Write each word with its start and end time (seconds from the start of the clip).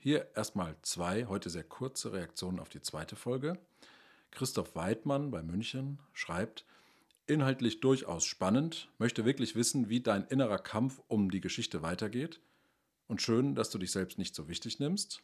Hier 0.00 0.28
erstmal 0.36 0.76
zwei, 0.82 1.26
heute 1.26 1.50
sehr 1.50 1.64
kurze 1.64 2.12
Reaktionen 2.12 2.60
auf 2.60 2.68
die 2.68 2.80
zweite 2.80 3.16
Folge. 3.16 3.58
Christoph 4.30 4.76
Weidmann 4.76 5.32
bei 5.32 5.42
München 5.42 5.98
schreibt, 6.12 6.64
inhaltlich 7.26 7.80
durchaus 7.80 8.24
spannend, 8.24 8.90
möchte 8.98 9.24
wirklich 9.24 9.56
wissen, 9.56 9.88
wie 9.88 10.00
dein 10.00 10.24
innerer 10.24 10.60
Kampf 10.60 11.02
um 11.08 11.32
die 11.32 11.40
Geschichte 11.40 11.82
weitergeht. 11.82 12.40
Und 13.08 13.22
schön, 13.22 13.56
dass 13.56 13.70
du 13.70 13.78
dich 13.78 13.90
selbst 13.90 14.18
nicht 14.18 14.36
so 14.36 14.48
wichtig 14.48 14.78
nimmst. 14.78 15.20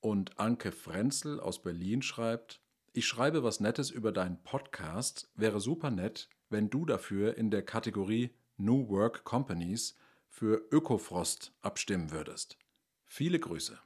Und 0.00 0.40
Anke 0.40 0.72
Frenzel 0.72 1.38
aus 1.38 1.62
Berlin 1.62 2.02
schreibt, 2.02 2.60
ich 2.92 3.06
schreibe 3.06 3.44
was 3.44 3.60
Nettes 3.60 3.90
über 3.90 4.10
deinen 4.10 4.42
Podcast, 4.42 5.30
wäre 5.36 5.60
super 5.60 5.92
nett, 5.92 6.28
wenn 6.50 6.68
du 6.68 6.84
dafür 6.84 7.38
in 7.38 7.52
der 7.52 7.62
Kategorie 7.62 8.34
New 8.56 8.88
Work 8.88 9.22
Companies 9.22 9.96
für 10.28 10.66
Ökofrost 10.72 11.52
abstimmen 11.62 12.10
würdest. 12.10 12.58
Viele 13.14 13.38
Grüße. 13.38 13.78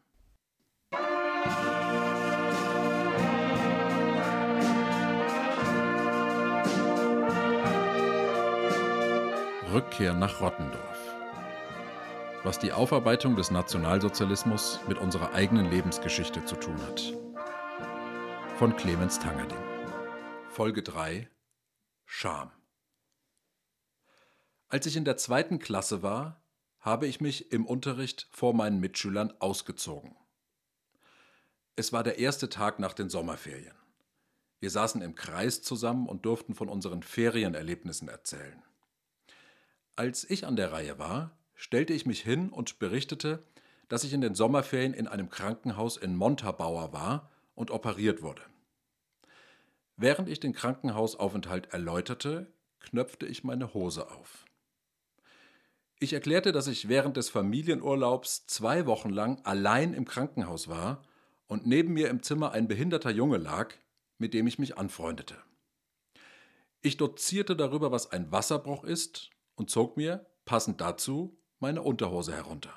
Rückkehr 9.73 10.15
nach 10.15 10.41
Rottendorf. 10.41 11.17
Was 12.45 12.61
die 12.61 12.71
Aufarbeitung 12.71 13.35
des 13.35 13.51
Nationalsozialismus 13.51 14.79
mit 14.87 14.99
unserer 14.99 15.35
eigenen 15.35 15.73
Lebensgeschichte 15.73 16.45
zu 16.45 16.55
tun 16.55 16.81
hat. 16.83 17.13
Von 18.59 18.77
Clemens 18.77 19.19
Tangerding. 19.19 19.59
Folge 20.51 20.85
3 20.85 21.29
Scham. 22.05 22.53
Als 24.69 24.87
ich 24.87 24.97
in 24.97 25.05
der 25.05 25.17
zweiten 25.17 25.59
Klasse 25.59 26.05
war, 26.05 26.46
habe 26.87 27.09
ich 27.09 27.21
mich 27.21 27.51
im 27.51 27.67
Unterricht 27.67 28.29
vor 28.31 28.55
meinen 28.55 28.79
Mitschülern 28.79 29.35
ausgezogen. 29.41 30.15
Es 31.75 31.93
war 31.93 32.05
der 32.05 32.21
erste 32.21 32.49
Tag 32.49 32.79
nach 32.79 32.93
den 32.93 33.11
Sommerferien. 33.11 33.75
Wir 34.61 34.71
saßen 34.71 35.03
im 35.03 35.17
Kreis 35.17 35.63
zusammen 35.63 36.09
und 36.09 36.25
durften 36.25 36.55
von 36.55 36.69
unseren 36.69 37.03
Ferienerlebnissen 37.03 38.07
erzählen. 38.07 38.63
Als 39.97 40.31
ich 40.31 40.47
an 40.47 40.55
der 40.55 40.71
Reihe 40.71 40.97
war, 40.97 41.37
stellte 41.57 41.93
ich 41.93 42.07
mich 42.07 42.23
hin 42.23 42.51
und 42.51 42.79
berichtete, 42.79 43.43
dass 43.89 44.05
ich 44.05 44.13
in 44.13 44.21
den 44.21 44.37
Sommerferien 44.37 44.95
in 44.95 45.09
einem 45.09 45.29
Krankenhaus 45.29 45.97
in 45.97 46.15
Montabaur 46.15 46.93
war 46.93 47.33
und 47.57 47.73
operiert 47.73 48.23
wurde. 48.23 48.43
Während 49.97 50.29
ich 50.29 50.39
den 50.39 50.53
Krankenhausaufenthalt 50.53 51.73
erläuterte, 51.73 52.53
knöpfte 52.79 53.27
ich 53.27 53.43
meine 53.43 53.75
Hose 53.75 54.09
auf. 54.09 54.46
Ich 55.99 56.13
erklärte, 56.13 56.53
dass 56.53 56.67
ich 56.67 56.89
während 56.89 57.17
des 57.17 57.31
Familienurlaubs 57.31 58.47
zwei 58.47 58.85
Wochen 58.85 59.09
lang 59.09 59.41
allein 59.45 59.95
im 59.95 60.05
Krankenhaus 60.05 60.69
war 60.69 61.03
und 61.47 61.67
neben 61.67 61.95
mir 61.95 62.11
im 62.11 62.23
Zimmer 62.23 62.53
ein 62.53 62.69
behinderter 62.69 63.11
Junge 63.11 63.39
lag, 63.39 63.73
mit 64.19 64.35
dem 64.35 64.47
ich 64.47 64.59
mich 64.59 64.77
anfreundete. 64.77 65.37
Ich 66.83 66.99
dozierte 66.99 67.57
darüber, 67.57 67.93
was 67.93 68.13
ein 68.13 68.31
Wasserbruch 68.31 68.85
ist 68.85 69.31
und 69.55 69.71
zog 69.71 69.97
mir, 69.97 70.27
passend 70.45 70.83
dazu, 70.83 71.37
meine 71.61 71.83
Unterhose 71.83 72.35
herunter. 72.35 72.75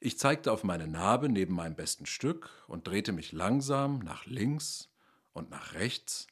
Ich 0.00 0.18
zeigte 0.18 0.52
auf 0.52 0.64
meine 0.64 0.88
Narbe 0.88 1.28
neben 1.28 1.54
meinem 1.54 1.76
besten 1.76 2.06
Stück 2.06 2.50
und 2.66 2.86
drehte 2.86 3.12
mich 3.12 3.30
langsam 3.32 4.00
nach 4.00 4.26
links 4.26 4.90
und 5.32 5.50
nach 5.50 5.74
rechts, 5.74 6.26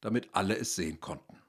damit 0.00 0.30
alle 0.32 0.56
es 0.56 0.74
sehen 0.74 1.00
konnten. 1.00 1.39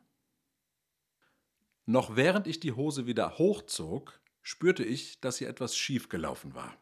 Noch 1.85 2.15
während 2.15 2.47
ich 2.47 2.59
die 2.59 2.73
Hose 2.73 3.07
wieder 3.07 3.37
hochzog, 3.37 4.19
spürte 4.41 4.83
ich, 4.83 5.19
dass 5.19 5.37
hier 5.37 5.49
etwas 5.49 5.75
schiefgelaufen 5.75 6.53
war. 6.53 6.75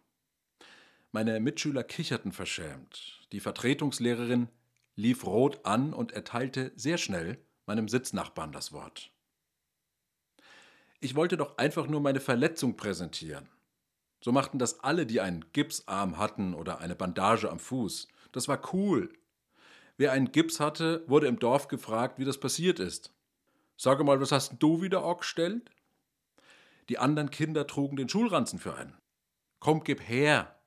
Meine 1.12 1.40
Mitschüler 1.40 1.84
kicherten 1.84 2.32
verschämt. 2.32 3.28
Die 3.32 3.40
Vertretungslehrerin 3.40 4.50
lief 4.96 5.26
rot 5.26 5.66
an 5.66 5.94
und 5.94 6.12
erteilte 6.12 6.72
sehr 6.76 6.98
schnell 6.98 7.40
meinem 7.66 7.88
Sitznachbarn 7.88 8.52
das 8.52 8.72
Wort. 8.72 9.12
Ich 11.00 11.16
wollte 11.16 11.38
doch 11.38 11.58
einfach 11.58 11.88
nur 11.88 12.02
meine 12.02 12.20
Verletzung 12.20 12.76
präsentieren. 12.76 13.48
So 14.22 14.34
machten 14.34 14.60
das 14.60 14.82
alle, 14.82 15.06
die 15.06 15.22
einen 15.22 15.46
Gipsarm 15.54 16.18
hatten 16.18 16.54
oder 16.54 16.80
eine 16.80 16.96
Bandage 16.96 17.50
am 17.50 17.60
Fuß. 17.60 18.10
Das 18.34 18.50
war 18.50 18.74
cool. 18.74 19.14
Wer 19.96 20.12
einen 20.12 20.32
Gips 20.32 20.60
hatte, 20.60 21.04
wurde 21.08 21.28
im 21.28 21.40
Dorf 21.40 21.70
gefragt, 21.70 22.20
wie 22.20 22.26
das 22.26 22.40
passiert 22.40 22.80
ist. 22.80 23.14
Sage 23.82 24.04
mal, 24.04 24.20
was 24.20 24.34
hast 24.34 24.56
du 24.60 24.82
wieder 24.82 25.06
angestellt? 25.06 25.72
Die 26.90 26.98
anderen 26.98 27.30
Kinder 27.30 27.66
trugen 27.66 27.96
den 27.96 28.10
Schulranzen 28.10 28.60
für 28.60 28.76
einen. 28.76 28.98
Komm, 29.62 29.86
gib 29.86 30.06
her! 30.06 30.60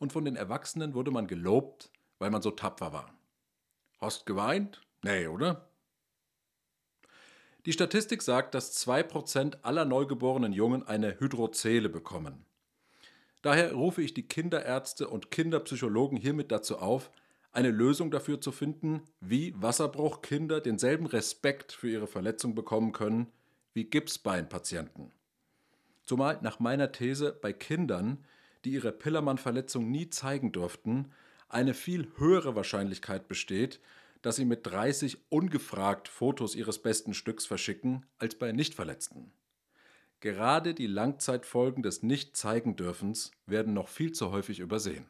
Und 0.00 0.12
von 0.12 0.24
den 0.24 0.34
Erwachsenen 0.34 0.94
wurde 0.94 1.12
man 1.12 1.28
gelobt, 1.28 1.92
weil 2.18 2.30
man 2.30 2.42
so 2.42 2.50
tapfer 2.50 2.92
war. 2.92 3.14
Hast 4.00 4.26
geweint? 4.26 4.82
Nee, 5.04 5.28
oder? 5.28 5.68
Die 7.66 7.72
Statistik 7.72 8.20
sagt, 8.20 8.56
dass 8.56 8.84
2% 8.84 9.58
aller 9.62 9.84
neugeborenen 9.84 10.52
Jungen 10.52 10.82
eine 10.82 11.20
Hydrozele 11.20 11.88
bekommen. 11.88 12.44
Daher 13.42 13.74
rufe 13.74 14.02
ich 14.02 14.12
die 14.12 14.26
Kinderärzte 14.26 15.06
und 15.06 15.30
Kinderpsychologen 15.30 16.18
hiermit 16.18 16.50
dazu 16.50 16.78
auf, 16.78 17.12
eine 17.54 17.70
Lösung 17.70 18.10
dafür 18.10 18.40
zu 18.40 18.52
finden, 18.52 19.02
wie 19.20 19.54
Wasserbruchkinder 19.56 20.60
denselben 20.60 21.06
Respekt 21.06 21.72
für 21.72 21.88
ihre 21.88 22.06
Verletzung 22.06 22.54
bekommen 22.54 22.92
können 22.92 23.28
wie 23.72 23.84
Gipsbeinpatienten. 23.84 25.12
Zumal 26.02 26.38
nach 26.42 26.60
meiner 26.60 26.92
These 26.92 27.32
bei 27.32 27.52
Kindern, 27.52 28.24
die 28.64 28.72
ihre 28.72 28.92
Pillermann-Verletzung 28.92 29.90
nie 29.90 30.10
zeigen 30.10 30.52
durften, 30.52 31.12
eine 31.48 31.74
viel 31.74 32.08
höhere 32.16 32.56
Wahrscheinlichkeit 32.56 33.28
besteht, 33.28 33.80
dass 34.22 34.36
sie 34.36 34.44
mit 34.44 34.66
30 34.66 35.18
ungefragt 35.28 36.08
Fotos 36.08 36.54
ihres 36.54 36.80
besten 36.80 37.14
Stücks 37.14 37.46
verschicken, 37.46 38.06
als 38.18 38.36
bei 38.36 38.52
Nichtverletzten. 38.52 39.32
Gerade 40.20 40.74
die 40.74 40.86
Langzeitfolgen 40.86 41.82
des 41.82 42.02
Nicht-Zeigen-Dürfens 42.02 43.32
werden 43.46 43.74
noch 43.74 43.88
viel 43.88 44.12
zu 44.12 44.30
häufig 44.30 44.60
übersehen. 44.60 45.06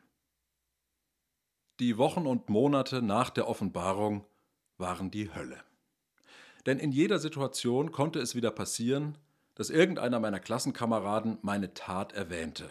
Die 1.80 1.98
Wochen 1.98 2.24
und 2.26 2.48
Monate 2.48 3.02
nach 3.02 3.30
der 3.30 3.48
Offenbarung 3.48 4.24
waren 4.78 5.10
die 5.10 5.34
Hölle. 5.34 5.60
Denn 6.66 6.78
in 6.78 6.92
jeder 6.92 7.18
Situation 7.18 7.90
konnte 7.90 8.20
es 8.20 8.36
wieder 8.36 8.52
passieren, 8.52 9.18
dass 9.56 9.70
irgendeiner 9.70 10.20
meiner 10.20 10.38
Klassenkameraden 10.38 11.38
meine 11.42 11.74
Tat 11.74 12.12
erwähnte. 12.12 12.70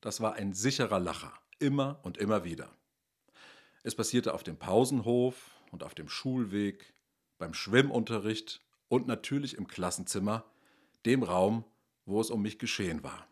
Das 0.00 0.20
war 0.20 0.34
ein 0.34 0.52
sicherer 0.52 1.00
Lacher, 1.00 1.32
immer 1.58 1.98
und 2.04 2.16
immer 2.16 2.44
wieder. 2.44 2.70
Es 3.82 3.96
passierte 3.96 4.32
auf 4.32 4.44
dem 4.44 4.58
Pausenhof 4.58 5.50
und 5.72 5.82
auf 5.82 5.96
dem 5.96 6.08
Schulweg, 6.08 6.94
beim 7.38 7.52
Schwimmunterricht 7.52 8.60
und 8.88 9.08
natürlich 9.08 9.58
im 9.58 9.66
Klassenzimmer, 9.66 10.44
dem 11.04 11.24
Raum, 11.24 11.64
wo 12.06 12.20
es 12.20 12.30
um 12.30 12.42
mich 12.42 12.60
geschehen 12.60 13.02
war. 13.02 13.26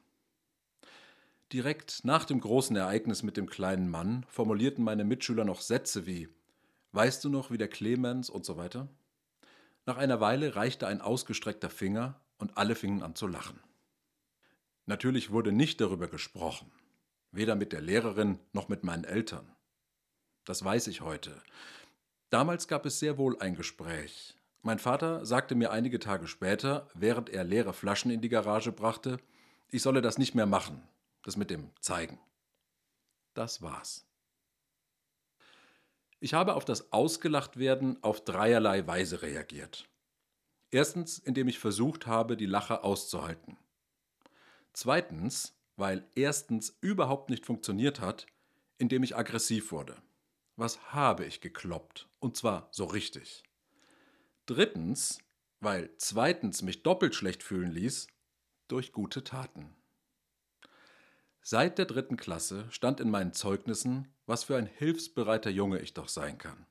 Direkt 1.52 2.04
nach 2.04 2.24
dem 2.24 2.40
großen 2.40 2.74
Ereignis 2.76 3.22
mit 3.22 3.36
dem 3.36 3.46
kleinen 3.46 3.90
Mann 3.90 4.24
formulierten 4.28 4.82
meine 4.82 5.04
Mitschüler 5.04 5.44
noch 5.44 5.60
Sätze 5.60 6.06
wie 6.06 6.30
Weißt 6.92 7.22
du 7.24 7.28
noch, 7.28 7.50
wie 7.50 7.58
der 7.58 7.68
Clemens 7.68 8.30
und 8.30 8.46
so 8.46 8.56
weiter? 8.56 8.88
Nach 9.84 9.98
einer 9.98 10.18
Weile 10.20 10.56
reichte 10.56 10.86
ein 10.86 11.02
ausgestreckter 11.02 11.68
Finger 11.68 12.18
und 12.38 12.56
alle 12.56 12.74
fingen 12.74 13.02
an 13.02 13.14
zu 13.14 13.26
lachen. 13.26 13.60
Natürlich 14.86 15.30
wurde 15.30 15.52
nicht 15.52 15.80
darüber 15.80 16.08
gesprochen, 16.08 16.72
weder 17.32 17.54
mit 17.54 17.72
der 17.72 17.82
Lehrerin 17.82 18.38
noch 18.52 18.68
mit 18.70 18.82
meinen 18.82 19.04
Eltern. 19.04 19.46
Das 20.44 20.64
weiß 20.64 20.86
ich 20.86 21.02
heute. 21.02 21.42
Damals 22.30 22.66
gab 22.66 22.86
es 22.86 22.98
sehr 22.98 23.18
wohl 23.18 23.38
ein 23.40 23.56
Gespräch. 23.56 24.36
Mein 24.62 24.78
Vater 24.78 25.26
sagte 25.26 25.54
mir 25.54 25.70
einige 25.70 25.98
Tage 25.98 26.28
später, 26.28 26.88
während 26.94 27.28
er 27.28 27.44
leere 27.44 27.74
Flaschen 27.74 28.10
in 28.10 28.22
die 28.22 28.30
Garage 28.30 28.72
brachte, 28.72 29.18
ich 29.68 29.82
solle 29.82 30.00
das 30.00 30.18
nicht 30.18 30.34
mehr 30.34 30.46
machen, 30.46 30.82
das 31.22 31.36
mit 31.36 31.50
dem 31.50 31.70
Zeigen. 31.80 32.20
Das 33.34 33.62
war's. 33.62 34.06
Ich 36.20 36.34
habe 36.34 36.54
auf 36.54 36.64
das 36.64 36.92
Ausgelachtwerden 36.92 38.02
auf 38.02 38.24
dreierlei 38.24 38.86
Weise 38.86 39.22
reagiert. 39.22 39.88
Erstens, 40.70 41.18
indem 41.18 41.48
ich 41.48 41.58
versucht 41.58 42.06
habe, 42.06 42.36
die 42.36 42.46
Lache 42.46 42.84
auszuhalten. 42.84 43.58
Zweitens, 44.72 45.58
weil 45.76 46.08
erstens 46.14 46.78
überhaupt 46.80 47.28
nicht 47.28 47.44
funktioniert 47.44 48.00
hat, 48.00 48.26
indem 48.78 49.02
ich 49.02 49.16
aggressiv 49.16 49.72
wurde. 49.72 49.96
Was 50.56 50.92
habe 50.92 51.24
ich 51.24 51.40
gekloppt? 51.40 52.08
Und 52.20 52.36
zwar 52.36 52.68
so 52.70 52.84
richtig. 52.84 53.42
Drittens, 54.46 55.18
weil 55.60 55.90
zweitens 55.96 56.62
mich 56.62 56.82
doppelt 56.82 57.14
schlecht 57.14 57.42
fühlen 57.42 57.70
ließ, 57.70 58.06
durch 58.68 58.92
gute 58.92 59.24
Taten. 59.24 59.74
Seit 61.44 61.76
der 61.78 61.86
dritten 61.86 62.16
Klasse 62.16 62.66
stand 62.70 63.00
in 63.00 63.10
meinen 63.10 63.32
Zeugnissen, 63.32 64.06
was 64.26 64.44
für 64.44 64.56
ein 64.56 64.66
hilfsbereiter 64.66 65.50
Junge 65.50 65.80
ich 65.80 65.92
doch 65.92 66.08
sein 66.08 66.38
kann. 66.38 66.66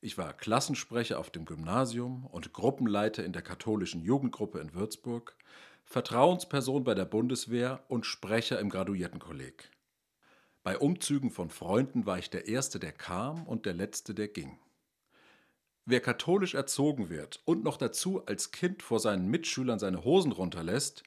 Ich 0.00 0.18
war 0.18 0.32
Klassensprecher 0.32 1.18
auf 1.18 1.30
dem 1.30 1.44
Gymnasium 1.44 2.26
und 2.26 2.52
Gruppenleiter 2.52 3.24
in 3.24 3.32
der 3.32 3.42
katholischen 3.42 4.02
Jugendgruppe 4.02 4.58
in 4.58 4.74
Würzburg, 4.74 5.36
Vertrauensperson 5.84 6.82
bei 6.82 6.94
der 6.94 7.04
Bundeswehr 7.04 7.84
und 7.86 8.04
Sprecher 8.04 8.58
im 8.58 8.68
Graduiertenkolleg. 8.68 9.70
Bei 10.64 10.76
Umzügen 10.76 11.30
von 11.30 11.48
Freunden 11.48 12.04
war 12.04 12.18
ich 12.18 12.30
der 12.30 12.48
Erste, 12.48 12.80
der 12.80 12.92
kam 12.92 13.46
und 13.46 13.64
der 13.64 13.74
Letzte, 13.74 14.12
der 14.12 14.26
ging. 14.28 14.58
Wer 15.84 16.00
katholisch 16.00 16.54
erzogen 16.54 17.10
wird 17.10 17.42
und 17.44 17.62
noch 17.62 17.76
dazu 17.76 18.26
als 18.26 18.50
Kind 18.50 18.82
vor 18.82 18.98
seinen 18.98 19.28
Mitschülern 19.28 19.78
seine 19.78 20.04
Hosen 20.04 20.32
runterlässt, 20.32 21.04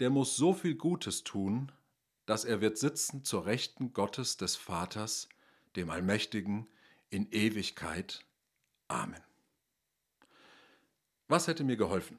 der 0.00 0.10
muss 0.10 0.36
so 0.36 0.52
viel 0.52 0.74
Gutes 0.74 1.24
tun, 1.24 1.72
dass 2.26 2.44
er 2.44 2.60
wird 2.60 2.76
sitzen 2.76 3.24
zur 3.24 3.46
Rechten 3.46 3.92
Gottes 3.92 4.36
des 4.36 4.56
Vaters, 4.56 5.28
dem 5.76 5.90
Allmächtigen, 5.90 6.66
in 7.08 7.30
Ewigkeit. 7.30 8.26
Amen. 8.88 9.22
Was 11.28 11.46
hätte 11.46 11.64
mir 11.64 11.76
geholfen? 11.76 12.18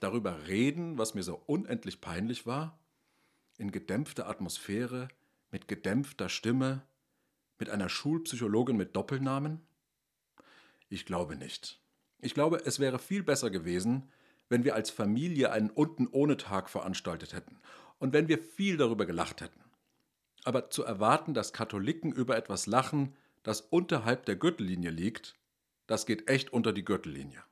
Darüber 0.00 0.46
reden, 0.46 0.98
was 0.98 1.14
mir 1.14 1.22
so 1.22 1.40
unendlich 1.46 2.00
peinlich 2.00 2.46
war? 2.46 2.78
In 3.58 3.70
gedämpfter 3.70 4.28
Atmosphäre, 4.28 5.08
mit 5.50 5.68
gedämpfter 5.68 6.28
Stimme, 6.28 6.82
mit 7.58 7.70
einer 7.70 7.88
Schulpsychologin 7.88 8.76
mit 8.76 8.96
Doppelnamen? 8.96 9.60
Ich 10.88 11.06
glaube 11.06 11.36
nicht. 11.36 11.80
Ich 12.20 12.34
glaube, 12.34 12.62
es 12.64 12.78
wäre 12.78 12.98
viel 12.98 13.22
besser 13.22 13.50
gewesen, 13.50 14.10
wenn 14.48 14.64
wir 14.64 14.74
als 14.74 14.90
Familie 14.90 15.52
einen 15.52 15.70
Unten 15.70 16.06
ohne 16.08 16.36
Tag 16.36 16.68
veranstaltet 16.68 17.32
hätten 17.32 17.60
und 17.98 18.12
wenn 18.12 18.28
wir 18.28 18.38
viel 18.38 18.76
darüber 18.76 19.06
gelacht 19.06 19.40
hätten. 19.40 19.60
Aber 20.44 20.70
zu 20.70 20.84
erwarten, 20.84 21.34
dass 21.34 21.52
Katholiken 21.52 22.12
über 22.12 22.36
etwas 22.36 22.66
lachen, 22.66 23.16
das 23.42 23.60
unterhalb 23.60 24.26
der 24.26 24.36
Gürtellinie 24.36 24.90
liegt, 24.90 25.36
das 25.86 26.06
geht 26.06 26.28
echt 26.28 26.52
unter 26.52 26.72
die 26.72 26.84
Gürtellinie. 26.84 27.42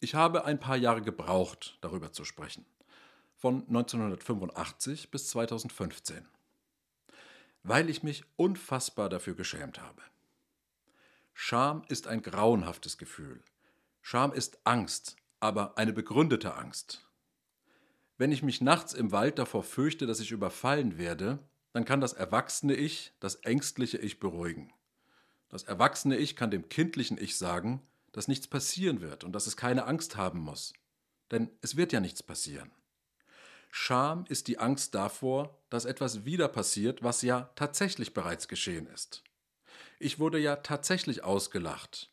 Ich 0.00 0.14
habe 0.14 0.44
ein 0.44 0.58
paar 0.58 0.76
Jahre 0.76 1.02
gebraucht, 1.02 1.78
darüber 1.80 2.12
zu 2.12 2.24
sprechen. 2.24 2.66
Von 3.36 3.66
1985 3.68 5.10
bis 5.10 5.28
2015. 5.30 6.26
Weil 7.62 7.88
ich 7.88 8.02
mich 8.02 8.24
unfassbar 8.36 9.08
dafür 9.08 9.34
geschämt 9.34 9.80
habe. 9.80 10.02
Scham 11.34 11.84
ist 11.88 12.08
ein 12.08 12.22
grauenhaftes 12.22 12.98
Gefühl. 12.98 13.42
Scham 14.00 14.32
ist 14.32 14.58
Angst, 14.64 15.16
aber 15.38 15.78
eine 15.78 15.92
begründete 15.92 16.54
Angst. 16.54 17.06
Wenn 18.18 18.32
ich 18.32 18.42
mich 18.42 18.60
nachts 18.60 18.92
im 18.92 19.12
Wald 19.12 19.38
davor 19.38 19.62
fürchte, 19.62 20.06
dass 20.06 20.20
ich 20.20 20.30
überfallen 20.30 20.98
werde, 20.98 21.38
dann 21.72 21.84
kann 21.84 22.00
das 22.00 22.12
erwachsene 22.12 22.74
Ich 22.74 23.12
das 23.20 23.36
ängstliche 23.36 23.98
Ich 23.98 24.20
beruhigen. 24.20 24.72
Das 25.48 25.64
erwachsene 25.64 26.16
Ich 26.16 26.36
kann 26.36 26.50
dem 26.50 26.68
kindlichen 26.68 27.18
Ich 27.18 27.36
sagen, 27.36 27.82
dass 28.12 28.28
nichts 28.28 28.46
passieren 28.46 29.00
wird 29.00 29.24
und 29.24 29.32
dass 29.32 29.46
es 29.46 29.56
keine 29.56 29.86
Angst 29.86 30.16
haben 30.16 30.40
muss. 30.40 30.74
Denn 31.30 31.50
es 31.62 31.76
wird 31.76 31.92
ja 31.92 32.00
nichts 32.00 32.22
passieren. 32.22 32.70
Scham 33.70 34.26
ist 34.28 34.48
die 34.48 34.58
Angst 34.58 34.94
davor, 34.94 35.58
dass 35.70 35.86
etwas 35.86 36.26
wieder 36.26 36.48
passiert, 36.48 37.02
was 37.02 37.22
ja 37.22 37.50
tatsächlich 37.54 38.12
bereits 38.12 38.48
geschehen 38.48 38.86
ist. 38.86 39.24
Ich 39.98 40.18
wurde 40.18 40.38
ja 40.38 40.56
tatsächlich 40.56 41.24
ausgelacht. 41.24 42.10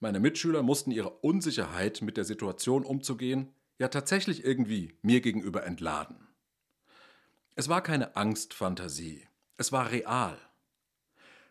Meine 0.00 0.18
Mitschüler 0.18 0.62
mussten 0.62 0.90
ihre 0.90 1.10
Unsicherheit 1.10 2.02
mit 2.02 2.16
der 2.16 2.24
Situation 2.24 2.84
umzugehen 2.84 3.54
ja 3.78 3.88
tatsächlich 3.88 4.44
irgendwie 4.44 4.96
mir 5.02 5.20
gegenüber 5.20 5.64
entladen. 5.64 6.28
Es 7.54 7.68
war 7.68 7.82
keine 7.82 8.16
Angstfantasie, 8.16 9.26
es 9.56 9.72
war 9.72 9.90
real. 9.90 10.38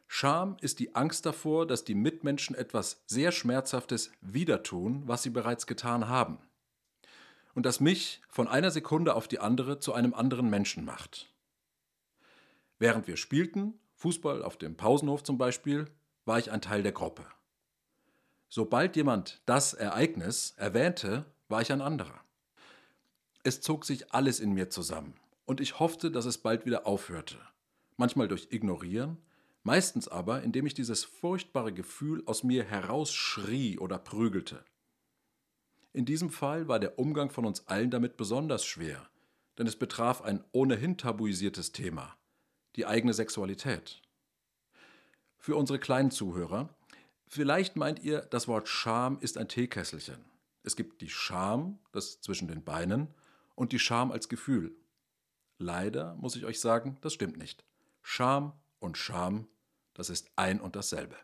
Scham 0.08 0.56
ist 0.62 0.80
die 0.80 0.96
Angst 0.96 1.26
davor, 1.26 1.68
dass 1.68 1.84
die 1.84 1.96
Mitmenschen 1.96 2.56
etwas 2.56 3.04
sehr 3.08 3.32
Schmerzhaftes 3.32 4.12
wieder 4.22 4.64
tun, 4.64 5.04
was 5.06 5.24
sie 5.24 5.30
bereits 5.30 5.68
getan 5.68 6.08
haben. 6.08 6.40
Und 7.54 7.66
das 7.66 7.80
mich 7.80 8.22
von 8.30 8.48
einer 8.48 8.72
Sekunde 8.72 9.16
auf 9.16 9.28
die 9.28 9.40
andere 9.40 9.80
zu 9.80 9.94
einem 9.94 10.14
anderen 10.14 10.50
Menschen 10.50 10.86
macht. 10.86 11.34
Während 12.80 13.08
wir 13.08 13.18
spielten, 13.18 13.74
Fußball 13.96 14.44
auf 14.44 14.58
dem 14.58 14.78
Pausenhof 14.78 15.24
zum 15.24 15.38
Beispiel, 15.38 15.90
war 16.24 16.40
ich 16.40 16.52
ein 16.52 16.62
Teil 16.62 16.84
der 16.84 16.92
Gruppe. 16.92 17.26
Sobald 18.48 18.96
jemand 18.96 19.42
das 19.46 19.74
Ereignis 19.74 20.54
erwähnte, 20.56 21.26
war 21.48 21.62
ich 21.62 21.72
ein 21.72 21.82
anderer. 21.82 22.22
Es 23.44 23.62
zog 23.62 23.86
sich 23.86 24.14
alles 24.14 24.40
in 24.40 24.54
mir 24.54 24.70
zusammen 24.70 25.14
und 25.46 25.62
ich 25.62 25.80
hoffte, 25.80 26.12
dass 26.12 26.26
es 26.26 26.38
bald 26.38 26.66
wieder 26.66 26.86
aufhörte. 26.86 27.38
Manchmal 27.96 28.28
durch 28.28 28.48
Ignorieren, 28.52 29.18
meistens 29.64 30.08
aber, 30.08 30.44
indem 30.44 30.66
ich 30.66 30.74
dieses 30.74 31.04
furchtbare 31.04 31.74
Gefühl 31.74 32.24
aus 32.26 32.44
mir 32.44 32.64
herausschrie 32.64 33.80
oder 33.80 33.98
prügelte. 33.98 34.64
In 35.94 36.06
diesem 36.06 36.30
Fall 36.30 36.68
war 36.68 36.80
der 36.80 37.00
Umgang 37.00 37.32
von 37.32 37.46
uns 37.46 37.68
allen 37.68 37.90
damit 37.90 38.18
besonders 38.18 38.66
schwer, 38.66 39.10
denn 39.58 39.66
es 39.66 39.76
betraf 39.76 40.22
ein 40.22 40.44
ohnehin 40.52 40.98
tabuisiertes 40.98 41.72
Thema, 41.72 42.16
die 42.76 42.86
eigene 42.86 43.14
Sexualität. 43.14 44.02
Für 45.40 45.56
unsere 45.56 45.80
kleinen 45.80 46.12
Zuhörer, 46.12 46.70
vielleicht 47.28 47.76
meint 47.78 48.00
ihr, 48.04 48.22
das 48.22 48.48
Wort 48.48 48.68
Scham 48.68 49.18
ist 49.22 49.38
ein 49.38 49.48
Teekesselchen. 49.48 50.24
Es 50.68 50.76
gibt 50.76 51.00
die 51.00 51.10
Scham, 51.10 51.80
das 51.94 52.20
zwischen 52.20 52.50
den 52.50 52.62
Beinen, 52.62 53.08
und 53.56 53.72
die 53.72 53.80
Scham 53.80 54.12
als 54.12 54.28
Gefühl. 54.28 54.76
Leider 55.58 56.16
muss 56.16 56.36
ich 56.36 56.44
euch 56.44 56.60
sagen, 56.60 56.98
das 57.00 57.14
stimmt 57.14 57.38
nicht. 57.38 57.64
Scham 58.02 58.52
und 58.80 58.98
Scham, 58.98 59.48
das 59.94 60.10
ist 60.10 60.30
ein 60.36 60.60
und 60.60 60.76
dasselbe. 60.76 61.16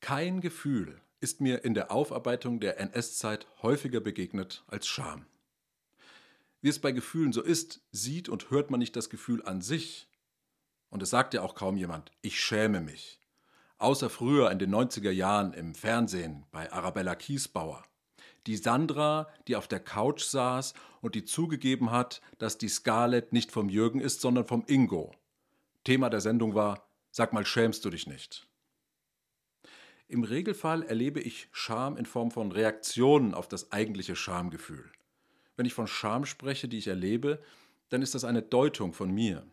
Kein 0.00 0.40
Gefühl 0.40 1.02
ist 1.20 1.42
mir 1.42 1.62
in 1.62 1.74
der 1.74 1.90
Aufarbeitung 1.90 2.60
der 2.60 2.80
NS-Zeit 2.80 3.46
häufiger 3.60 4.00
begegnet 4.00 4.64
als 4.66 4.86
Scham. 4.86 5.26
Wie 6.62 6.70
es 6.70 6.78
bei 6.78 6.92
Gefühlen 6.92 7.34
so 7.34 7.42
ist, 7.42 7.82
sieht 7.92 8.30
und 8.30 8.50
hört 8.50 8.70
man 8.70 8.80
nicht 8.80 8.96
das 8.96 9.10
Gefühl 9.10 9.44
an 9.44 9.60
sich. 9.60 10.08
Und 10.88 11.02
es 11.02 11.10
sagt 11.10 11.34
ja 11.34 11.42
auch 11.42 11.54
kaum 11.54 11.76
jemand, 11.76 12.10
ich 12.22 12.40
schäme 12.40 12.80
mich. 12.80 13.19
Außer 13.80 14.10
früher 14.10 14.50
in 14.50 14.58
den 14.58 14.74
90er 14.74 15.10
Jahren 15.10 15.54
im 15.54 15.74
Fernsehen 15.74 16.44
bei 16.52 16.70
Arabella 16.70 17.14
Kiesbauer. 17.14 17.82
Die 18.46 18.58
Sandra, 18.58 19.26
die 19.48 19.56
auf 19.56 19.68
der 19.68 19.80
Couch 19.80 20.22
saß 20.22 20.74
und 21.00 21.14
die 21.14 21.24
zugegeben 21.24 21.90
hat, 21.90 22.20
dass 22.36 22.58
die 22.58 22.68
Scarlett 22.68 23.32
nicht 23.32 23.50
vom 23.50 23.70
Jürgen 23.70 24.00
ist, 24.00 24.20
sondern 24.20 24.44
vom 24.44 24.64
Ingo. 24.66 25.14
Thema 25.82 26.10
der 26.10 26.20
Sendung 26.20 26.54
war, 26.54 26.86
sag 27.10 27.32
mal, 27.32 27.46
schämst 27.46 27.82
du 27.86 27.88
dich 27.88 28.06
nicht? 28.06 28.46
Im 30.08 30.24
Regelfall 30.24 30.82
erlebe 30.82 31.20
ich 31.20 31.48
Scham 31.50 31.96
in 31.96 32.04
Form 32.04 32.30
von 32.30 32.52
Reaktionen 32.52 33.32
auf 33.32 33.48
das 33.48 33.72
eigentliche 33.72 34.14
Schamgefühl. 34.14 34.92
Wenn 35.56 35.64
ich 35.64 35.72
von 35.72 35.86
Scham 35.86 36.26
spreche, 36.26 36.68
die 36.68 36.78
ich 36.78 36.88
erlebe, 36.88 37.42
dann 37.88 38.02
ist 38.02 38.14
das 38.14 38.24
eine 38.24 38.42
Deutung 38.42 38.92
von 38.92 39.10
mir. 39.10 39.46